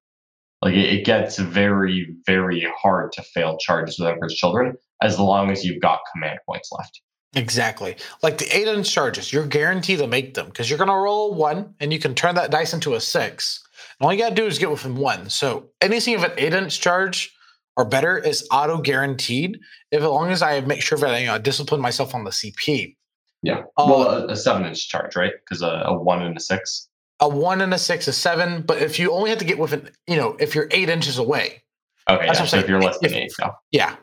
[0.61, 5.51] Like it, it gets very, very hard to fail charges with Emperor's Children as long
[5.51, 7.01] as you've got command points left.
[7.35, 7.97] Exactly.
[8.23, 11.33] Like the eight inch charges, you're guaranteed to make them because you're going to roll
[11.33, 13.61] one and you can turn that dice into a six.
[13.99, 15.29] And all you got to do is get within one.
[15.29, 17.35] So anything of an eight inch charge
[17.75, 19.59] or better is auto guaranteed
[19.91, 22.31] if as long as I make sure that you know, I discipline myself on the
[22.31, 22.95] CP.
[23.43, 23.59] Yeah.
[23.77, 25.33] Uh, well, a, a, seven inch charge, right?
[25.43, 26.89] Because a, a, one and a six.
[27.19, 28.61] A one and a six a seven.
[28.61, 31.63] But if you only have to get within, you know, if you're eight inches away.
[32.09, 32.27] Okay.
[32.27, 32.45] That's yeah.
[32.45, 33.33] so if you're less than if, eight.
[33.39, 33.51] Yeah.
[33.71, 33.95] yeah.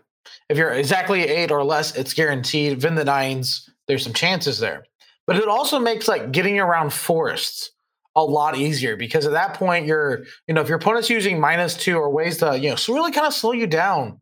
[0.49, 2.77] If you're exactly eight or less, it's guaranteed.
[2.77, 4.85] Within the nines, there's some chances there.
[5.27, 7.71] But it also makes like getting around forests
[8.15, 11.77] a lot easier because at that point you're, you know, if your opponent's using minus
[11.77, 14.21] two or ways to, you know, so really kind of slow you down.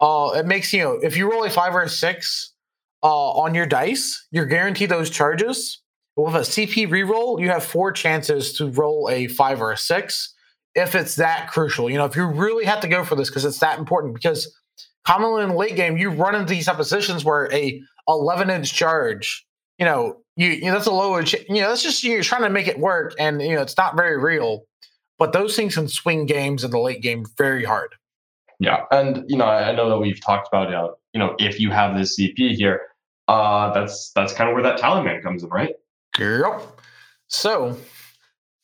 [0.00, 2.54] Uh, it makes you know if you roll a five or a six
[3.02, 5.82] uh, on your dice, you're guaranteed those charges.
[6.24, 10.34] With a CP reroll, you have four chances to roll a five or a six
[10.74, 11.90] if it's that crucial.
[11.90, 14.54] You know, if you really have to go for this because it's that important because
[15.04, 19.46] commonly in late game, you run into these positions where a 11 inch charge,
[19.78, 22.50] you know, you, you know, that's a low, you know, that's just you're trying to
[22.50, 24.64] make it work, and you know, it's not very real.
[25.18, 27.94] But those things can swing games in the late game very hard.
[28.58, 31.70] Yeah, and you know, I know that we've talked about, uh, you know, if you
[31.70, 32.82] have this CP here,
[33.28, 35.74] uh, that's that's kind of where that Tallyman comes in, right?
[36.18, 36.80] Yep.
[37.28, 37.76] So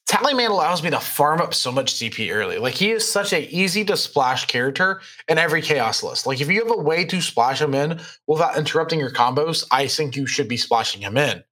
[0.08, 2.58] Tallyman allows me to farm up so much CP early.
[2.58, 6.26] Like he is such a easy to splash character in every chaos list.
[6.26, 9.88] Like if you have a way to splash him in without interrupting your combos, I
[9.88, 11.42] think you should be splashing him in.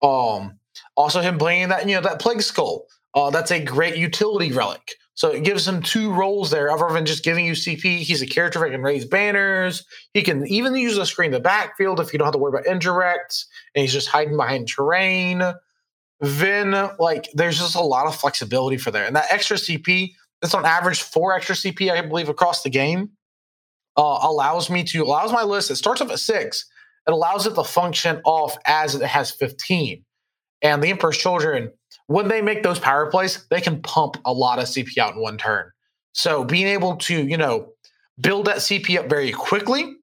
[0.00, 0.60] Um,
[0.96, 2.86] also him playing that you know that plague skull.
[3.14, 4.92] Uh, that's a great utility relic.
[5.18, 7.98] So it gives him two roles there, other than just giving you CP.
[7.98, 9.84] He's a character that can raise banners.
[10.14, 12.56] He can even use the screen in the backfield if you don't have to worry
[12.56, 13.46] about indirects.
[13.74, 15.42] And he's just hiding behind terrain
[16.20, 19.04] then like there's just a lot of flexibility for there.
[19.04, 23.10] And that extra CP, that's on average four extra CP, I believe, across the game,
[23.96, 25.70] uh, allows me to allows my list.
[25.70, 26.66] It starts off at six.
[27.06, 30.04] It allows it to function off as it has 15.
[30.62, 31.72] And the Emperor's Children,
[32.08, 35.20] when they make those power plays, they can pump a lot of CP out in
[35.20, 35.70] one turn.
[36.12, 37.68] So being able to, you know,
[38.20, 39.94] build that CP up very quickly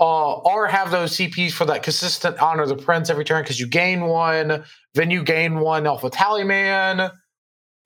[0.00, 3.68] uh, or have those CPs for that consistent honor the prince every turn because you
[3.68, 4.64] gain one,
[4.94, 7.10] then you gain one off a Tallyman.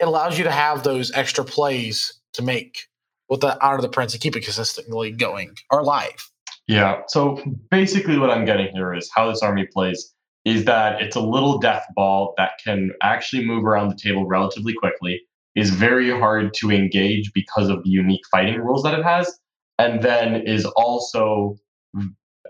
[0.00, 2.86] It allows you to have those extra plays to make
[3.28, 6.30] with the honor the prince and keep it consistently going or live.
[6.66, 7.02] Yeah.
[7.08, 11.20] So basically, what I'm getting here is how this army plays is that it's a
[11.20, 15.20] little death ball that can actually move around the table relatively quickly,
[15.54, 19.38] is very hard to engage because of the unique fighting rules that it has,
[19.78, 21.56] and then is also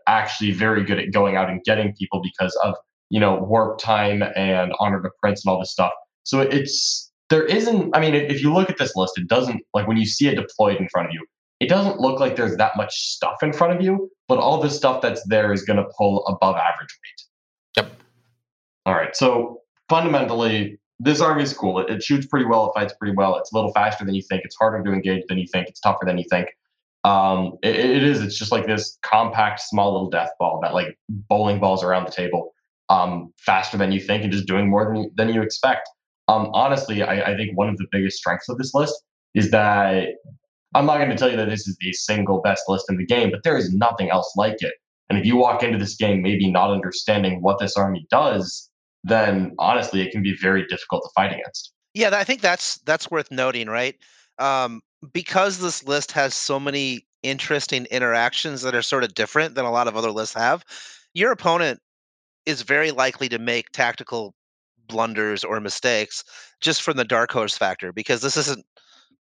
[0.07, 2.75] actually very good at going out and getting people because of
[3.11, 5.93] you know warp time and honor the prince and all this stuff.
[6.25, 9.87] So it's there isn't i mean if you look at this list it doesn't like
[9.87, 11.25] when you see it deployed in front of you
[11.61, 14.71] it doesn't look like there's that much stuff in front of you but all the
[14.71, 17.23] stuff that's there is going to pull above average weight
[17.79, 17.93] yep
[18.87, 22.95] all right so fundamentally this army is cool it, it shoots pretty well it fights
[22.99, 25.47] pretty well it's a little faster than you think it's harder to engage than you
[25.53, 26.49] think it's tougher than you think
[27.05, 28.21] Um, it, it is.
[28.21, 32.11] It's just like this compact, small little death ball that like bowling balls around the
[32.11, 32.53] table,
[32.89, 35.89] um, faster than you think and just doing more than you, than you expect.
[36.27, 38.97] Um, honestly, I, I think one of the biggest strengths of this list
[39.35, 40.09] is that
[40.75, 43.07] I'm not going to tell you that this is the single best list in the
[43.07, 44.75] game, but there is nothing else like it.
[45.09, 48.69] And if you walk into this game maybe not understanding what this army does,
[49.05, 51.73] then honestly, it can be very difficult to fight against.
[51.95, 53.97] Yeah, I think that's that's worth noting, right?
[54.39, 59.65] Um, because this list has so many interesting interactions that are sort of different than
[59.65, 60.65] a lot of other lists have.
[61.15, 61.81] Your opponent
[62.47, 64.35] is very likely to make tactical
[64.87, 66.25] blunders or mistakes
[66.61, 68.65] just from the dark horse factor because this isn't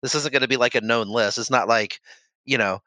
[0.02, 1.38] this isn't going to be like a known list.
[1.38, 2.00] It's not like
[2.44, 2.80] you know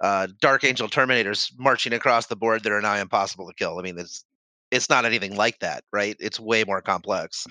[0.00, 3.78] uh, Dark Angel Terminators marching across the board that are now impossible to kill.
[3.78, 4.24] I mean, it's
[4.70, 6.16] it's not anything like that, right?
[6.20, 7.46] It's way more complex.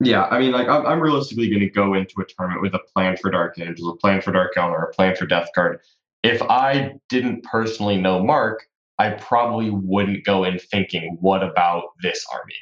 [0.00, 2.80] Yeah, I mean, like I'm, I'm realistically going to go into a tournament with a
[2.94, 5.80] plan for Dark Angels, a plan for Dark Counter, a plan for Death Guard.
[6.22, 8.66] If I didn't personally know Mark,
[8.98, 12.54] I probably wouldn't go in thinking, "What about this army?"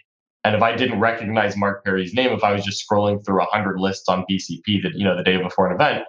[0.45, 3.47] And if I didn't recognize Mark Perry's name, if I was just scrolling through a
[3.47, 6.05] hundred lists on BCP that you know the day before an event,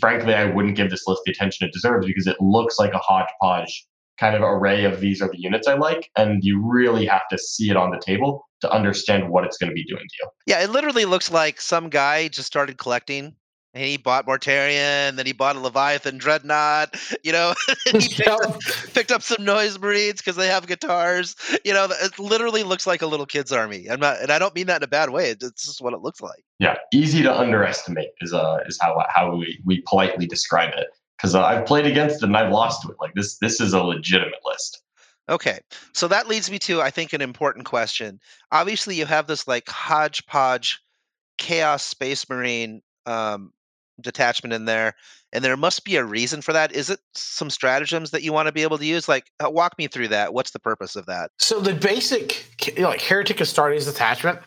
[0.00, 2.98] frankly, I wouldn't give this list the attention it deserves because it looks like a
[2.98, 3.86] hodgepodge
[4.18, 7.38] kind of array of these are the units I like, and you really have to
[7.38, 10.28] see it on the table to understand what it's going to be doing to you.
[10.46, 13.36] Yeah, it literally looks like some guy just started collecting
[13.78, 18.60] and he bought Mortarion, then he bought a Leviathan Dreadnought, you know, he picked, up,
[18.92, 21.36] picked up some Noise Marines because they have guitars.
[21.64, 23.86] You know, it literally looks like a little kid's army.
[23.88, 25.30] I'm not, and I don't mean that in a bad way.
[25.30, 26.44] It's just what it looks like.
[26.58, 30.88] Yeah, easy to underestimate is uh is how how we we politely describe it.
[31.16, 32.96] Because uh, I've played against it and I've lost to it.
[33.00, 34.82] Like this this is a legitimate list.
[35.28, 35.60] Okay,
[35.92, 38.18] so that leads me to I think an important question.
[38.50, 40.80] Obviously, you have this like hodgepodge
[41.36, 43.52] chaos space marine um,
[44.00, 44.94] detachment in there
[45.32, 46.72] and there must be a reason for that?
[46.72, 49.08] Is it some stratagems that you want to be able to use?
[49.08, 50.32] Like uh, walk me through that.
[50.32, 51.30] What's the purpose of that?
[51.38, 52.46] So the basic
[52.78, 54.40] like heretic astartes attachment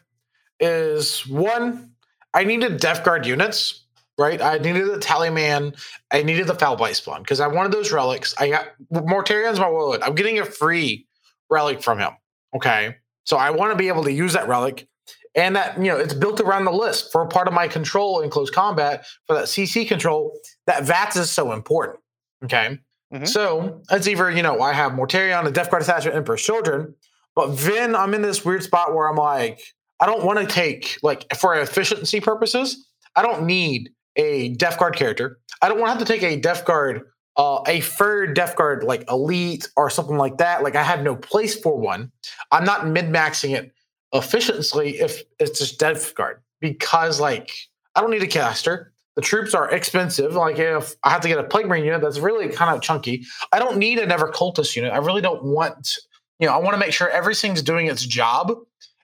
[0.60, 1.92] is one
[2.34, 3.80] i needed death guard units
[4.18, 4.40] right?
[4.42, 5.76] I needed the tallyman
[6.12, 8.36] i needed the foul blightspawn because i wanted those relics.
[8.40, 11.08] I got mortarion's my wallet i'm getting a free
[11.50, 12.12] relic from him
[12.56, 12.98] okay?
[13.24, 14.88] So i want to be able to use that relic
[15.36, 18.22] and that you know it's built around the list for a part of my control
[18.22, 20.38] in close combat for that CC control.
[20.67, 22.00] That VATS is so important.
[22.44, 22.80] Okay,
[23.13, 23.26] mm-hmm.
[23.26, 26.94] so it's either you know I have Mortarion, a Death Guard attachment, Emperor's Children,
[27.36, 29.62] but then I'm in this weird spot where I'm like,
[30.00, 34.96] I don't want to take like for efficiency purposes, I don't need a Death Guard
[34.96, 35.39] character.
[35.62, 37.04] I don't want to have to take a Death Guard.
[37.38, 40.63] Uh, a third Death Guard like elite or something like that.
[40.63, 42.12] Like I have no place for one.
[42.52, 43.72] I'm not mid maxing it
[44.13, 47.52] efficiently if it's just Death Guard because like
[47.95, 48.93] I don't need a caster.
[49.15, 50.34] The troops are expensive.
[50.34, 53.26] Like if I have to get a plague marine unit that's really kind of chunky,
[53.52, 54.93] I don't need a never cultist unit.
[54.93, 55.97] I really don't want.
[56.39, 58.52] You know, I want to make sure everything's doing its job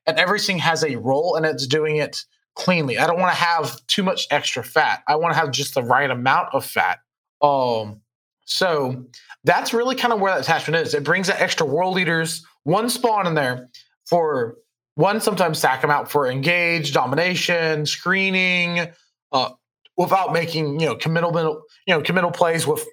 [0.08, 2.98] and everything has a role and it's doing it cleanly.
[2.98, 5.04] I don't want to have too much extra fat.
[5.08, 7.00] I want to have just the right amount of fat.
[7.42, 8.02] Um,
[8.46, 9.06] so
[9.44, 10.94] that's really kind of where that attachment is.
[10.96, 13.70] It brings that extra world eaters, one spawn in there
[14.06, 14.56] for
[14.98, 18.88] one sometimes stack them out for engage, domination, screening,
[19.32, 19.50] uh,
[19.96, 22.84] without making you know committal you know committal plays with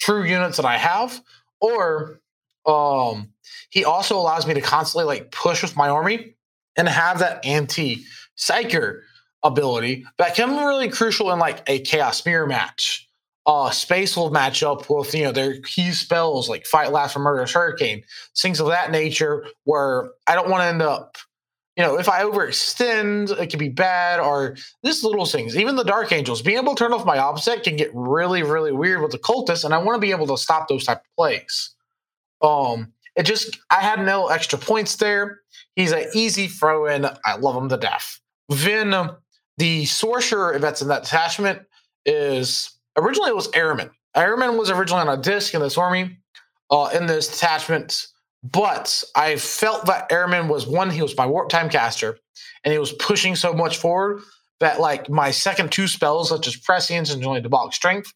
[0.00, 1.20] true units that I have,
[1.60, 2.18] or
[2.64, 3.34] um,
[3.68, 6.34] he also allows me to constantly like push with my army
[6.76, 8.04] and have that anti
[8.38, 9.00] psyker
[9.42, 13.06] ability that can be really crucial in like a chaos mirror match.
[13.44, 17.18] Uh, space will match up with you know their key spells like fight last for
[17.18, 18.02] murderous hurricane,
[18.38, 19.44] things of that nature.
[19.64, 21.18] Where I don't want to end up
[21.80, 25.56] you know, if I overextend, it can be bad, or just little things.
[25.56, 28.70] Even the Dark Angels, being able to turn off my opposite can get really, really
[28.70, 31.16] weird with the cultists, and I want to be able to stop those type of
[31.16, 31.70] plays.
[32.42, 35.40] Um, it just I had no extra points there.
[35.74, 37.06] He's an easy throw in.
[37.24, 38.20] I love him to death.
[38.50, 39.16] Then um,
[39.56, 41.62] the sorcerer if that's in that attachment
[42.04, 43.90] is originally it was Ahriman.
[44.14, 46.18] Ahriman was originally on a disc in this army.
[46.70, 48.06] Uh, in this attachment,
[48.42, 52.18] but I felt that Ahriman was one, he was my warp time caster,
[52.64, 54.22] and he was pushing so much forward
[54.60, 58.12] that like my second two spells, such as prescience and only debauch strength,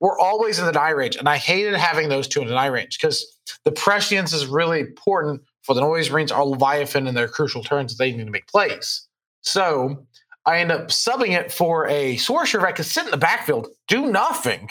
[0.00, 1.16] were always in the die range.
[1.16, 3.26] And I hated having those two in the die range because
[3.64, 7.92] the prescience is really important for the noise marines or Leviathan and their crucial turns
[7.96, 9.06] that they need to make plays.
[9.42, 10.06] So
[10.44, 14.06] I end up subbing it for a sorcerer that could sit in the backfield, do
[14.06, 14.70] nothing,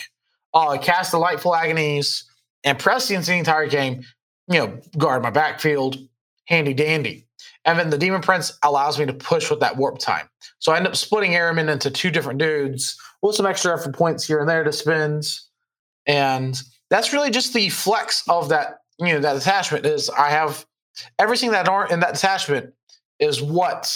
[0.53, 2.23] uh, cast Delightful Agonies,
[2.63, 4.03] and prescience the entire game,
[4.47, 5.97] you know, guard my backfield,
[6.45, 7.27] handy dandy.
[7.65, 10.29] And then the Demon Prince allows me to push with that warp time.
[10.59, 14.25] So I end up splitting Ahriman into two different dudes with some extra effort points
[14.25, 15.25] here and there to spend.
[16.05, 20.65] and that's really just the flex of that you know that attachment is I have
[21.19, 22.73] everything that aren't in that attachment
[23.19, 23.91] is what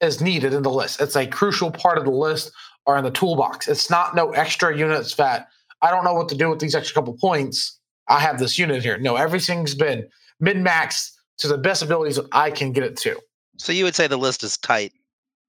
[0.00, 1.00] is needed in the list.
[1.00, 2.50] It's a crucial part of the list
[2.86, 3.68] or in the toolbox.
[3.68, 5.48] It's not no extra units that
[5.82, 7.78] I don't know what to do with these extra couple points.
[8.10, 8.98] I have this unit here.
[8.98, 10.06] No, everything's been
[10.40, 13.18] min maxed to the best abilities that I can get it to.
[13.56, 14.92] So you would say the list is tight.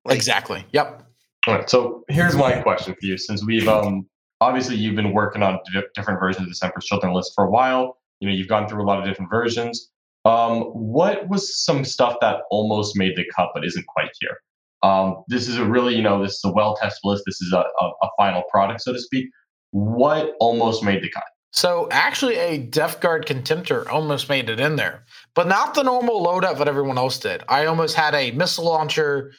[0.06, 0.66] Like- exactly.
[0.72, 1.04] Yep.
[1.48, 1.70] All right.
[1.70, 3.18] So here's my question for you.
[3.18, 4.08] Since we've um
[4.42, 7.50] obviously you've been working on di- different versions of the Emperor's Children list for a
[7.50, 7.98] while.
[8.20, 9.90] You know, you've gone through a lot of different versions.
[10.24, 14.38] Um, what was some stuff that almost made the cut but isn't quite here?
[14.84, 17.24] Um, this is a really, you know, this is a well-tested list.
[17.26, 19.26] This is a, a, a final product, so to speak.
[19.72, 21.24] What almost made the cut?
[21.52, 25.04] So actually, a Death Guard Contemptor almost made it in there,
[25.36, 27.44] but not the normal loadout that everyone else did.
[27.50, 29.34] I almost had a missile launcher,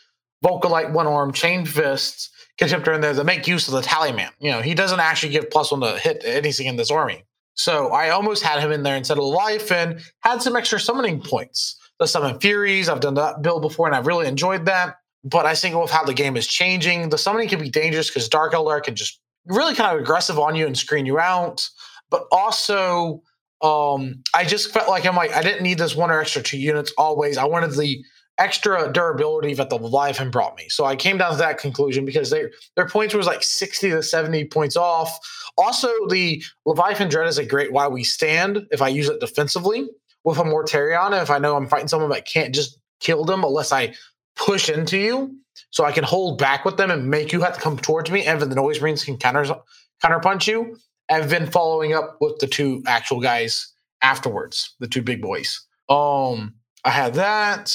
[0.44, 4.30] Volkite one arm, chain fists, Contemptor in there that make use of the Tallyman.
[4.38, 7.24] You know, he doesn't actually give plus one to hit anything in this army.
[7.54, 11.20] So I almost had him in there instead of life and had some extra summoning
[11.20, 11.78] points.
[11.98, 14.96] The summon Furies, I've done that build before and I've really enjoyed that.
[15.24, 18.28] But I think with how the game is changing, the summoning can be dangerous because
[18.28, 21.68] Dark Eldar can just really kind of aggressive on you and screen you out.
[22.12, 23.22] But also,
[23.62, 26.58] um, I just felt like I'm like, I didn't need this one or extra two
[26.58, 27.38] units always.
[27.38, 28.04] I wanted the
[28.38, 30.68] extra durability that the Leviathan brought me.
[30.68, 32.44] So I came down to that conclusion because they,
[32.76, 35.18] their points was like 60 to 70 points off.
[35.56, 39.88] Also, the Leviathan Dread is a great why we stand if I use it defensively
[40.24, 41.20] with a Mortarion.
[41.20, 43.94] If I know I'm fighting someone that can't just kill them unless I
[44.36, 45.36] push into you.
[45.70, 48.24] So I can hold back with them and make you have to come towards me.
[48.24, 49.54] And then the noise marines can counter
[50.00, 50.76] counter punch you.
[51.12, 55.60] And been following up with the two actual guys afterwards, the two big boys.
[55.90, 56.54] Um,
[56.86, 57.74] I had that.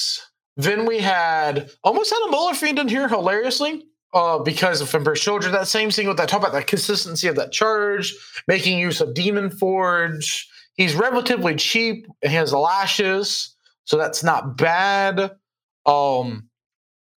[0.56, 5.52] Then we had almost had a Maulerfiend in here, hilariously, uh, because of Emperor's Children.
[5.52, 8.12] That same thing with that talk about that consistency of that charge,
[8.48, 10.48] making use of Demon Forge.
[10.74, 15.30] He's relatively cheap and he has lashes, so that's not bad.
[15.86, 16.47] Um,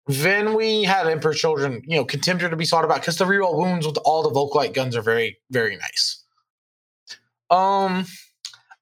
[0.08, 3.56] then we had Emperor Children, you know, Contemptor to be thought about because the reroll
[3.56, 6.24] wounds with all the Volkite guns are very, very nice.
[7.50, 8.06] Um,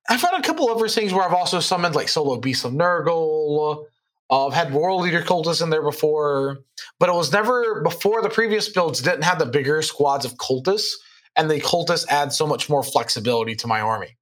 [0.08, 3.86] I've had a couple other things where I've also summoned like Solo Beast of Nurgle.
[4.30, 6.58] Uh, I've had World Eater Cultists in there before,
[7.00, 10.92] but it was never before the previous builds didn't have the bigger squads of cultists,
[11.34, 14.16] and the cultists add so much more flexibility to my army.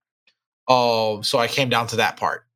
[0.69, 2.47] Uh, so I came down to that part.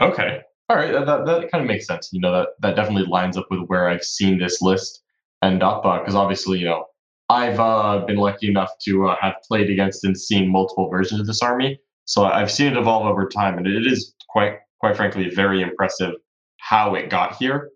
[0.00, 0.40] Okay.
[0.70, 0.92] All right.
[0.92, 2.10] That, that, kind of makes sense.
[2.12, 5.02] You know, that, that definitely lines up with where I've seen this list
[5.42, 5.82] end up.
[5.82, 6.84] Because obviously, you know,
[7.28, 11.26] I've uh, been lucky enough to uh, have played against and seen multiple versions of
[11.26, 11.80] this army.
[12.04, 13.58] So I've seen it evolve over time.
[13.58, 16.12] And it is quite, quite frankly, very impressive
[16.58, 17.70] how it got here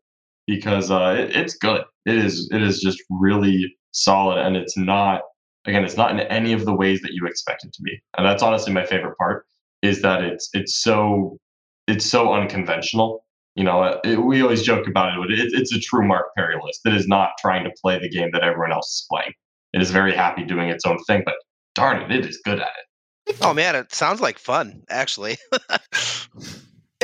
[0.46, 1.82] because uh, it, it's good.
[2.06, 4.38] It is, it is just really solid.
[4.38, 5.22] And it's not,
[5.66, 8.00] again, it's not in any of the ways that you expect it to be.
[8.16, 9.46] And that's honestly my favorite part
[9.82, 11.38] is that it's, it's so
[11.86, 13.24] it's so unconventional.
[13.54, 16.34] You know, uh, it, we always joke about it, but it, it's a true Mark
[16.36, 19.32] Perry list that is not trying to play the game that everyone else is playing.
[19.72, 21.34] It is very happy doing its own thing, but
[21.74, 23.36] darn it, it is good at it.
[23.40, 25.38] Oh man, it sounds like fun, actually.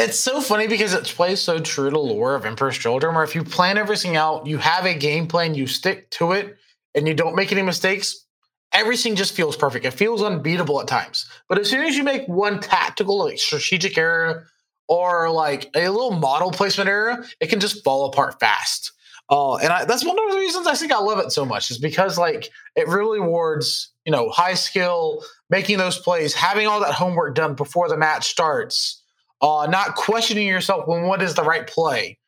[0.01, 3.35] It's so funny because it plays so true to lore of Emperor's Children, where if
[3.35, 6.57] you plan everything out, you have a game plan, you stick to it,
[6.95, 8.24] and you don't make any mistakes,
[8.72, 9.85] everything just feels perfect.
[9.85, 11.26] It feels unbeatable at times.
[11.51, 14.47] But as soon as you make one tactical, like strategic error,
[14.91, 18.93] or like a little model placement error, it can just fall apart fast.
[19.30, 21.70] Uh, and I, that's one of the reasons I think I love it so much
[21.70, 26.80] is because like it really rewards you know high skill, making those plays, having all
[26.80, 29.01] that homework done before the match starts,
[29.41, 32.18] uh, not questioning yourself when what is the right play,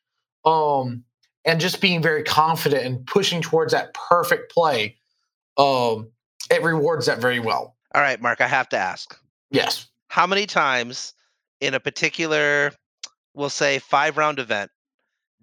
[0.44, 1.02] um,
[1.44, 4.96] and just being very confident and pushing towards that perfect play.
[5.56, 6.12] Um,
[6.48, 7.76] it rewards that very well.
[7.92, 9.18] All right, Mark, I have to ask.
[9.50, 9.88] Yes.
[10.06, 11.14] How many times
[11.62, 12.72] in a particular,
[13.34, 14.70] we'll say, five round event,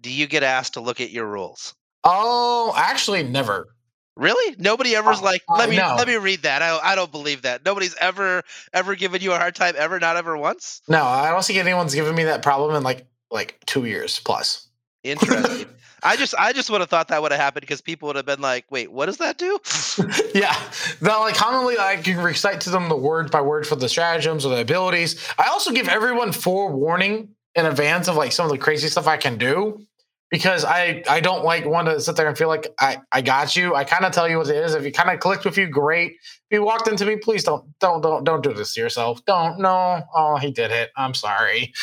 [0.00, 1.74] do you get asked to look at your rules?
[2.04, 3.68] Oh, actually, never.
[4.16, 4.54] Really?
[4.58, 5.94] Nobody ever's Uh, like, uh, let me no.
[5.96, 6.60] let me read that.
[6.60, 7.64] I I don't believe that.
[7.64, 8.42] Nobody's ever
[8.74, 10.82] ever given you a hard time ever, not ever once.
[10.88, 14.68] No, I don't think anyone's given me that problem in like like two years plus.
[15.02, 15.68] Interesting.
[16.02, 18.26] I just I just would have thought that would have happened because people would have
[18.26, 19.58] been like, wait, what does that do?
[20.34, 20.56] yeah,
[21.00, 24.44] that like commonly I can recite to them the word by word for the stratagems
[24.44, 25.22] or the abilities.
[25.38, 29.16] I also give everyone forewarning in advance of like some of the crazy stuff I
[29.16, 29.86] can do
[30.30, 33.56] because I I don't like want to sit there and feel like I I got
[33.56, 33.74] you.
[33.74, 34.74] I kind of tell you what it is.
[34.74, 36.12] If you kind of clicked with you, great.
[36.12, 39.24] If you walked into me, please don't don't don't don't do this to yourself.
[39.24, 40.02] Don't no.
[40.14, 40.90] Oh, he did it.
[40.96, 41.72] I'm sorry.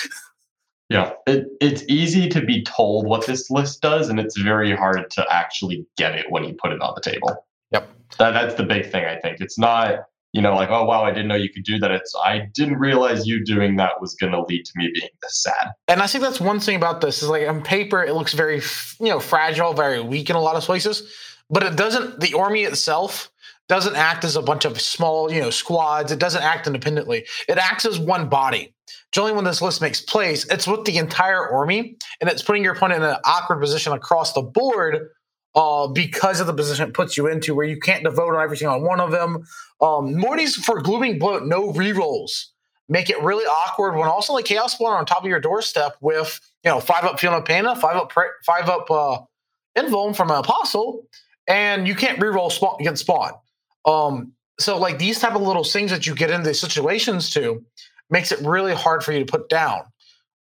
[0.90, 5.10] Yeah, it, it's easy to be told what this list does, and it's very hard
[5.12, 7.46] to actually get it when you put it on the table.
[7.72, 7.90] Yep.
[8.20, 9.42] That, that's the big thing, I think.
[9.42, 11.92] It's not, you know, like, oh wow, I didn't know you could do that.
[11.92, 15.44] It's I didn't realize you doing that was going to lead to me being this
[15.44, 15.72] sad.
[15.90, 18.62] And I think that's one thing about this is like on paper it looks very
[19.02, 21.12] you know fragile, very weak in a lot of places,
[21.50, 22.22] but it doesn't.
[22.22, 23.30] The army itself
[23.68, 26.12] doesn't act as a bunch of small you know squads.
[26.12, 27.26] It doesn't act independently.
[27.48, 28.74] It acts as one body.
[29.12, 32.74] Generally, when this list makes place, it's with the entire army, and it's putting your
[32.74, 35.10] opponent in an awkward position across the board
[35.56, 38.68] uh, because of the position it puts you into, where you can't devote on everything
[38.68, 39.44] on one of them.
[39.82, 42.46] Um, Morty's for Gloaming Bloat, no rerolls.
[42.90, 46.40] Make it really awkward when also like Chaos Spawn on top of your doorstep with
[46.64, 48.14] you know five up feel no pain, five up
[48.46, 49.20] five up uh,
[49.78, 51.06] Invuln from an Apostle,
[51.48, 53.34] and you can't reroll spawn against Spawn.
[53.88, 57.64] Um, so like these type of little things that you get into situations to
[58.10, 59.82] makes it really hard for you to put down.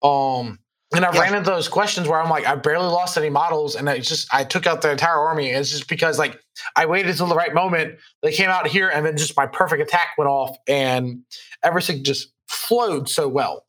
[0.03, 0.59] Um,
[0.93, 1.21] and I yeah.
[1.21, 4.27] ran into those questions where I'm like, I barely lost any models, and it's just
[4.33, 5.49] I took out the entire army.
[5.49, 6.39] It's just because like
[6.75, 7.95] I waited until the right moment.
[8.21, 11.21] They came out here, and then just my perfect attack went off, and
[11.63, 13.65] everything just flowed so well.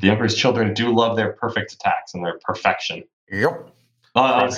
[0.00, 3.04] The Emperor's Children do love their perfect attacks and their perfection.
[3.30, 3.68] Yep.
[4.14, 4.50] Uh,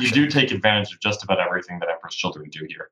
[0.00, 2.90] you do take advantage of just about everything that Emperor's Children do here.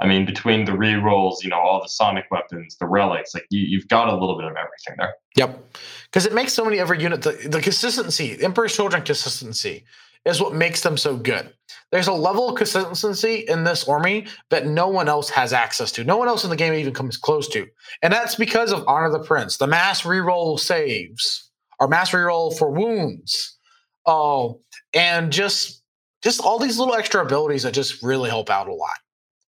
[0.00, 3.46] I mean, between the re rolls, you know, all the sonic weapons, the relics, like
[3.50, 5.14] you, have got a little bit of everything there.
[5.36, 5.78] Yep.
[6.04, 9.84] Because it makes so many every unit, the, the consistency, Emperor's Children consistency
[10.26, 11.52] is what makes them so good.
[11.92, 16.04] There's a level of consistency in this army that no one else has access to.
[16.04, 17.66] No one else in the game even comes close to.
[18.02, 22.70] And that's because of Honor the Prince, the mass reroll saves, or mass reroll for
[22.70, 23.56] wounds.
[24.04, 24.60] Oh,
[24.92, 25.82] and just
[26.22, 28.98] just all these little extra abilities that just really help out a lot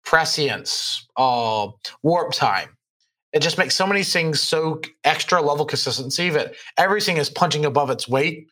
[0.06, 1.68] prescience, uh,
[2.04, 2.70] warp time.
[3.34, 7.90] It just makes so many things so extra level consistency that everything is punching above
[7.90, 8.48] its weight,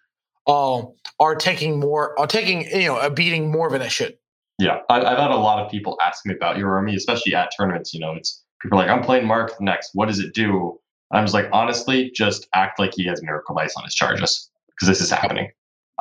[0.45, 0.81] uh,
[1.19, 4.17] are taking more, are taking you know a beating more than it should.
[4.59, 7.51] Yeah, I, have had a lot of people ask me about your army, especially at
[7.57, 7.93] tournaments.
[7.93, 9.91] You know, it's people are like, I'm playing Mark next.
[9.93, 10.77] What does it do?
[11.11, 14.87] I'm just like, honestly, just act like he has Miracle Ice on his charges because
[14.87, 15.51] this is happening.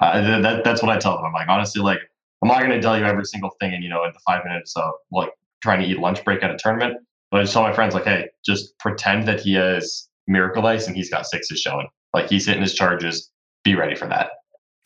[0.00, 1.26] Uh, that, that's what I tell them.
[1.26, 2.00] I'm like, honestly, like,
[2.42, 4.44] I'm not going to tell you every single thing and you know, in the five
[4.44, 5.30] minutes of like
[5.62, 6.98] trying to eat lunch break at a tournament.
[7.30, 10.86] But I just tell my friends like, hey, just pretend that he has Miracle Ice
[10.86, 11.88] and he's got sixes showing.
[12.12, 13.30] Like he's hitting his charges.
[13.64, 14.32] Be ready for that.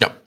[0.01, 0.23] Yep.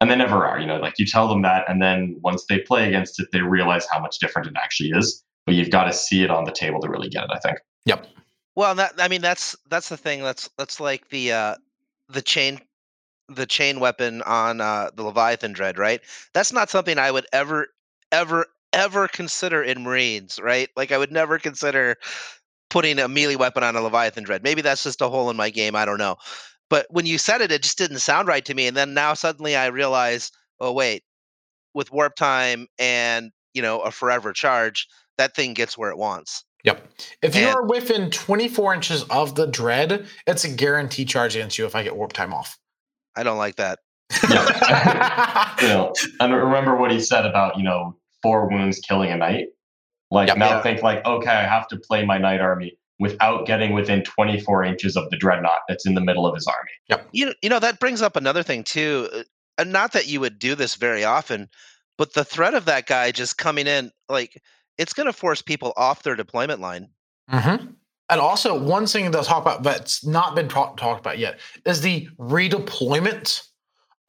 [0.00, 0.58] And they never are.
[0.58, 3.40] You know, like you tell them that, and then once they play against it, they
[3.40, 5.24] realize how much different it actually is.
[5.46, 7.30] But you've got to see it on the table to really get it.
[7.32, 7.58] I think.
[7.86, 8.06] Yep.
[8.54, 10.22] Well, that I mean that's that's the thing.
[10.22, 11.54] That's that's like the uh
[12.08, 12.60] the chain
[13.28, 16.00] the chain weapon on uh the Leviathan Dread, right?
[16.34, 17.68] That's not something I would ever
[18.10, 20.68] ever ever consider in Marines, right?
[20.76, 21.96] Like I would never consider
[22.70, 24.42] putting a melee weapon on a Leviathan Dread.
[24.42, 25.76] Maybe that's just a hole in my game.
[25.76, 26.16] I don't know.
[26.70, 28.66] But when you said it, it just didn't sound right to me.
[28.66, 31.02] And then now suddenly I realize, oh wait,
[31.74, 36.44] with warp time and you know a forever charge, that thing gets where it wants.
[36.64, 36.88] Yep.
[37.22, 41.58] If and, you are within 24 inches of the dread, it's a guarantee charge against
[41.58, 42.56] you if I get warp time off.
[43.16, 43.78] I don't like that.
[44.30, 45.54] Yeah.
[45.60, 49.46] you know, and remember what he said about, you know, four wounds killing a knight.
[50.10, 50.62] Like yep, now yeah.
[50.62, 54.96] think like, okay, I have to play my knight army without getting within 24 inches
[54.96, 56.70] of the dreadnought that's in the middle of his army.
[56.88, 57.08] Yep.
[57.12, 59.08] You know, you know that brings up another thing too.
[59.12, 59.22] Uh,
[59.58, 61.48] and not that you would do this very often,
[61.98, 64.40] but the threat of that guy just coming in, like
[64.78, 66.88] it's going to force people off their deployment line.
[67.30, 67.66] Mm-hmm.
[68.08, 72.08] And also, one thing to talk about that's not been talked about yet is the
[72.18, 73.42] redeployment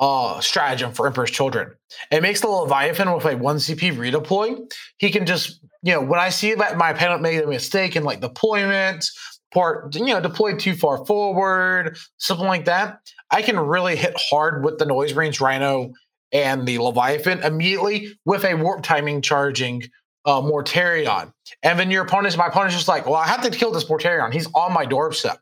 [0.04, 1.72] uh, stratagem for Emperor's Children.
[2.12, 4.70] It makes the Leviathan with a one CP redeploy.
[4.98, 8.04] He can just, you know, when I see that my opponent made a mistake in
[8.04, 9.06] like deployment,
[9.54, 13.00] part, you know, deployed too far forward, something like that,
[13.32, 15.94] I can really hit hard with the Noise Range Rhino
[16.34, 19.84] and the Leviathan immediately with a warp timing charging
[20.26, 21.32] uh, Mortarion.
[21.62, 24.34] And then your opponent's, my opponent's just like, well, I have to kill this Mortarion.
[24.34, 25.40] He's on my doorstep.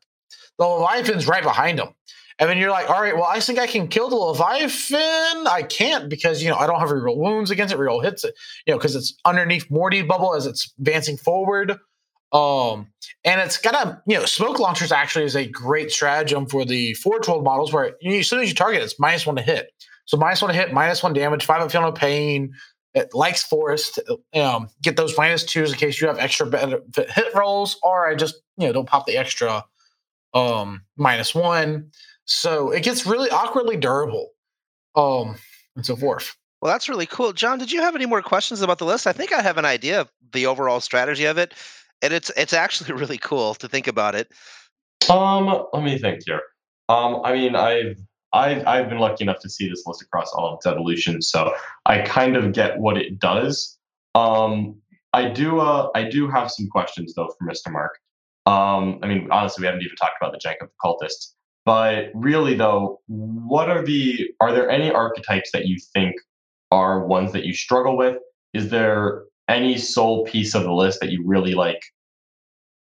[0.59, 1.95] The Leviathan's right behind him.
[2.41, 5.45] And then you're like, all right, well, I think I can kill the Leviathan.
[5.47, 8.33] I can't because, you know, I don't have reroll wounds against it, reroll hits it,
[8.65, 11.77] you know, because it's underneath Morty bubble as it's advancing forward.
[12.33, 12.87] Um,
[13.23, 16.95] and it's got a, you know, smoke launchers actually is a great stratagem for the
[16.95, 19.71] Forge World models where you, as soon as you target, it's minus one to hit.
[20.05, 22.53] So minus one to hit, minus one damage, five of feel no pain.
[22.95, 23.99] It likes forest.
[24.33, 28.41] Um, get those minus twos in case you have extra hit rolls, or I just,
[28.57, 29.63] you know, don't pop the extra
[30.33, 31.91] um minus one.
[32.33, 34.29] So it gets really awkwardly durable,
[34.95, 35.35] um,
[35.75, 36.33] and so forth.
[36.61, 37.59] Well, that's really cool, John.
[37.59, 39.05] Did you have any more questions about the list?
[39.05, 41.53] I think I have an idea of the overall strategy of it,
[42.01, 44.31] and it's it's actually really cool to think about it.
[45.09, 46.41] Um, let me think here.
[46.87, 47.97] Um, I mean, I've
[48.31, 51.53] I've I've been lucky enough to see this list across all of its evolutions, so
[51.85, 53.77] I kind of get what it does.
[54.15, 54.77] Um,
[55.11, 57.73] I do uh I do have some questions though for Mr.
[57.73, 57.99] Mark.
[58.45, 61.33] Um, I mean, honestly, we haven't even talked about the jank of the cultists.
[61.65, 66.15] But really, though, what are the are there any archetypes that you think
[66.71, 68.17] are ones that you struggle with?
[68.53, 71.81] Is there any sole piece of the list that you really like,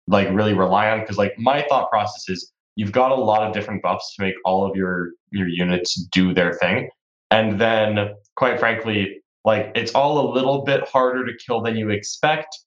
[0.07, 1.01] like really rely on?
[1.01, 4.35] Because like my thought process is you've got a lot of different buffs to make
[4.43, 6.89] all of your your units do their thing,
[7.31, 11.89] and then quite frankly, like it's all a little bit harder to kill than you
[11.91, 12.57] expect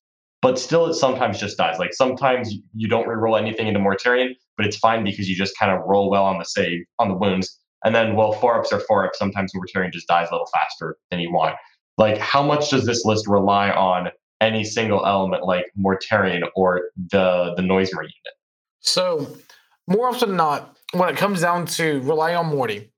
[0.41, 1.79] but still it sometimes just dies.
[1.79, 5.73] Like sometimes you don't reroll anything into Mortarion, but it's fine because you just kind
[5.73, 7.59] of roll well on the save on the wounds.
[7.85, 9.19] And then well, four ups are four ups.
[9.19, 11.55] Sometimes Mortarion just dies a little faster than you want.
[11.97, 14.09] Like how much does this list rely on
[14.41, 18.37] any single element like Mortarion or the the Noise Marine unit?
[18.81, 19.39] So
[19.87, 22.93] more often than not, when it comes down to relying on Morty,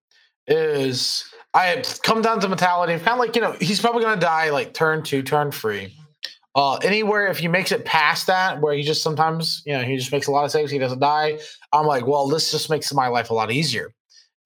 [0.47, 4.49] is I come down to mentality, kind of like you know he's probably gonna die
[4.49, 5.95] like turn two, turn three
[6.55, 9.97] uh, anywhere if he makes it past that, where he just sometimes, you know, he
[9.97, 11.39] just makes a lot of saves, he doesn't die.
[11.73, 13.95] I'm like, well, this just makes my life a lot easier.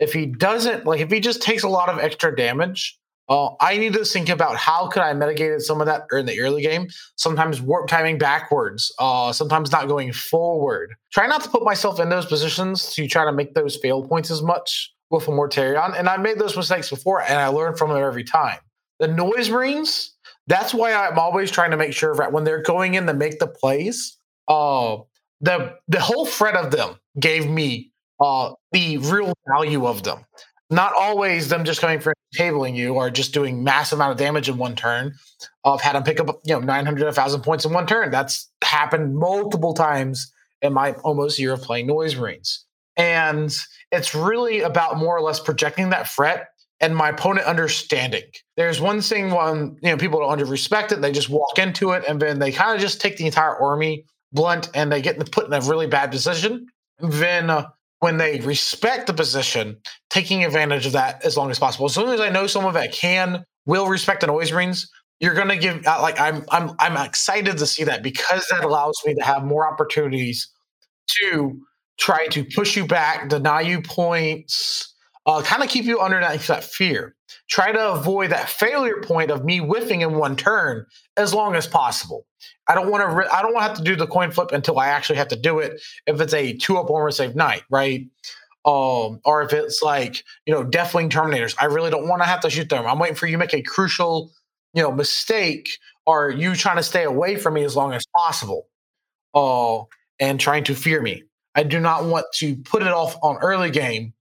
[0.00, 2.98] If he doesn't, like, if he just takes a lot of extra damage,
[3.28, 6.38] uh, I need to think about how could I mitigate some of that in the
[6.40, 6.88] early game.
[7.16, 10.94] Sometimes warp timing backwards, uh, sometimes not going forward.
[11.12, 14.30] Try not to put myself in those positions to try to make those fail points
[14.30, 15.98] as much with a Mortarion.
[15.98, 18.58] And I made those mistakes before, and I learned from them every time.
[18.98, 20.13] The Noise Marines,
[20.46, 23.38] that's why I'm always trying to make sure that when they're going in to make
[23.38, 24.16] the plays,
[24.48, 24.98] uh,
[25.40, 30.24] the the whole threat of them gave me uh, the real value of them.
[30.70, 34.48] Not always them just coming for tabling you or just doing massive amount of damage
[34.48, 35.14] in one turn.
[35.64, 38.10] I've had them pick up you know 900, 1,000 points in one turn.
[38.10, 40.32] That's happened multiple times
[40.62, 42.64] in my almost year of playing Noise Marines.
[42.96, 43.54] And
[43.92, 46.48] it's really about more or less projecting that threat
[46.84, 48.24] and my opponent understanding.
[48.58, 51.92] There's one thing when you know people don't under respect it, they just walk into
[51.92, 55.18] it and then they kind of just take the entire army blunt and they get
[55.32, 56.66] put in a really bad position.
[56.98, 57.68] Then uh,
[58.00, 59.78] when they respect the position,
[60.10, 61.86] taking advantage of that as long as possible.
[61.86, 65.48] As long as I know someone that can will respect the noise rings, you're going
[65.48, 69.14] to give uh, like I'm I'm I'm excited to see that because that allows me
[69.14, 70.50] to have more opportunities
[71.22, 71.58] to
[71.98, 74.93] try to push you back, deny you points,
[75.26, 77.14] uh, kind of keep you under that, that fear.
[77.48, 81.66] Try to avoid that failure point of me whiffing in one turn as long as
[81.66, 82.26] possible.
[82.68, 83.14] I don't want to.
[83.14, 85.28] Re- I don't want to have to do the coin flip until I actually have
[85.28, 85.80] to do it.
[86.06, 88.06] If it's a two up armor save knight, right?
[88.66, 92.40] Um, or if it's like you know Deathwing Terminators, I really don't want to have
[92.40, 92.86] to shoot them.
[92.86, 94.32] I'm waiting for you to make a crucial,
[94.72, 95.68] you know, mistake,
[96.06, 98.68] or you trying to stay away from me as long as possible,
[99.34, 99.82] uh,
[100.18, 101.24] and trying to fear me.
[101.54, 104.14] I do not want to put it off on early game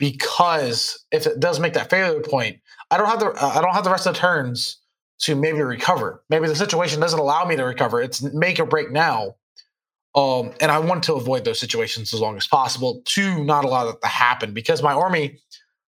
[0.00, 2.58] because if it does make that failure point,
[2.90, 4.78] I don't have the I don't have the rest of the turns
[5.20, 6.24] to maybe recover.
[6.30, 8.00] Maybe the situation doesn't allow me to recover.
[8.00, 9.36] It's make or break now.
[10.16, 13.84] Um, and I want to avoid those situations as long as possible to not allow
[13.84, 15.38] that to happen because my army,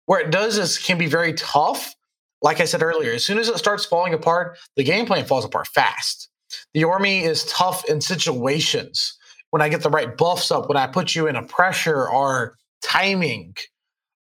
[0.08, 1.96] where it does is can be very tough.
[2.42, 5.46] Like I said earlier, as soon as it starts falling apart, the game plan falls
[5.46, 6.28] apart fast.
[6.74, 9.16] The army is tough in situations
[9.52, 12.58] when I get the right buffs up, when I put you in a pressure or
[12.82, 13.56] timing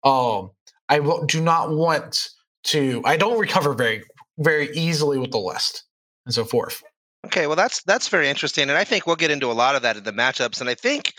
[0.03, 0.51] um,
[0.87, 2.29] I w- do not want
[2.65, 3.01] to.
[3.05, 4.03] I don't recover very
[4.37, 5.83] very easily with the list
[6.25, 6.83] and so forth.
[7.25, 9.81] Okay, well that's that's very interesting, and I think we'll get into a lot of
[9.81, 10.61] that in the matchups.
[10.61, 11.13] And I think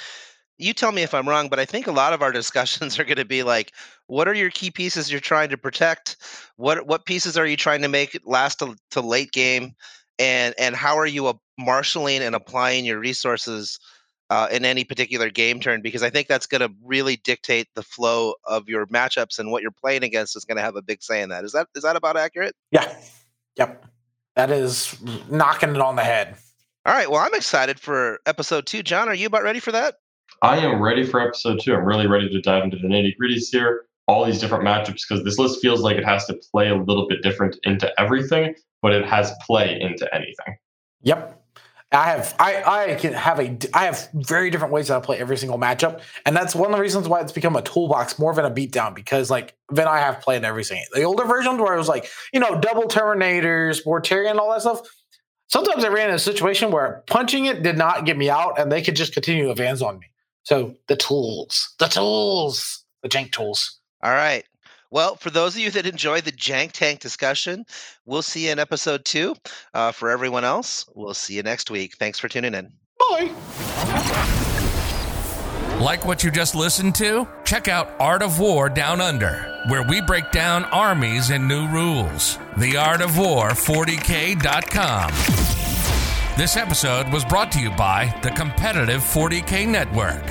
[0.59, 3.05] you tell me if I'm wrong, but I think a lot of our discussions are
[3.05, 3.72] going to be like,
[4.07, 6.16] what are your key pieces you're trying to protect?
[6.57, 9.74] What what pieces are you trying to make last to, to late game?
[10.18, 13.78] And and how are you marshaling and applying your resources
[14.31, 17.83] uh, in any particular game turn because I think that's going to really dictate the
[17.83, 21.03] flow of your matchups and what you're playing against is going to have a big
[21.03, 21.45] say in that.
[21.45, 22.55] Is that is that about accurate?
[22.70, 22.95] Yeah.
[23.57, 23.85] Yep.
[24.37, 24.97] That is
[25.28, 26.37] knocking it on the head.
[26.87, 27.11] All right.
[27.11, 28.83] Well, I'm excited for episode two.
[28.83, 29.97] John, are you about ready for that?
[30.43, 31.74] I am ready for episode two.
[31.74, 35.24] I'm really ready to dive into the nitty gritties here, all these different matchups, because
[35.24, 38.93] this list feels like it has to play a little bit different into everything, but
[38.93, 40.57] it has play into anything.
[41.03, 41.39] Yep.
[41.93, 45.18] I have I I can have a I have very different ways that I play
[45.18, 48.32] every single matchup, and that's one of the reasons why it's become a toolbox more
[48.32, 50.84] than a beatdown because like then I have played everything.
[50.93, 54.82] The older versions where it was like you know double Terminators, Mortarion, all that stuff.
[55.49, 58.70] Sometimes I ran in a situation where punching it did not get me out, and
[58.70, 60.07] they could just continue to advance on me.
[60.45, 63.80] So the tools, the tools, the jank tools.
[64.03, 64.45] All right.
[64.91, 67.64] Well, for those of you that enjoy the Jank Tank discussion,
[68.07, 69.36] we'll see you in episode two.
[69.72, 71.97] Uh, for everyone else, we'll see you next week.
[71.97, 72.72] Thanks for tuning in.
[72.99, 73.30] Bye.
[75.80, 77.26] Like what you just listened to?
[77.45, 82.38] Check out Art of War Down Under, where we break down armies and new rules.
[82.59, 85.11] The Art of War 40k.com.
[86.36, 90.22] This episode was brought to you by the Competitive 40K Network.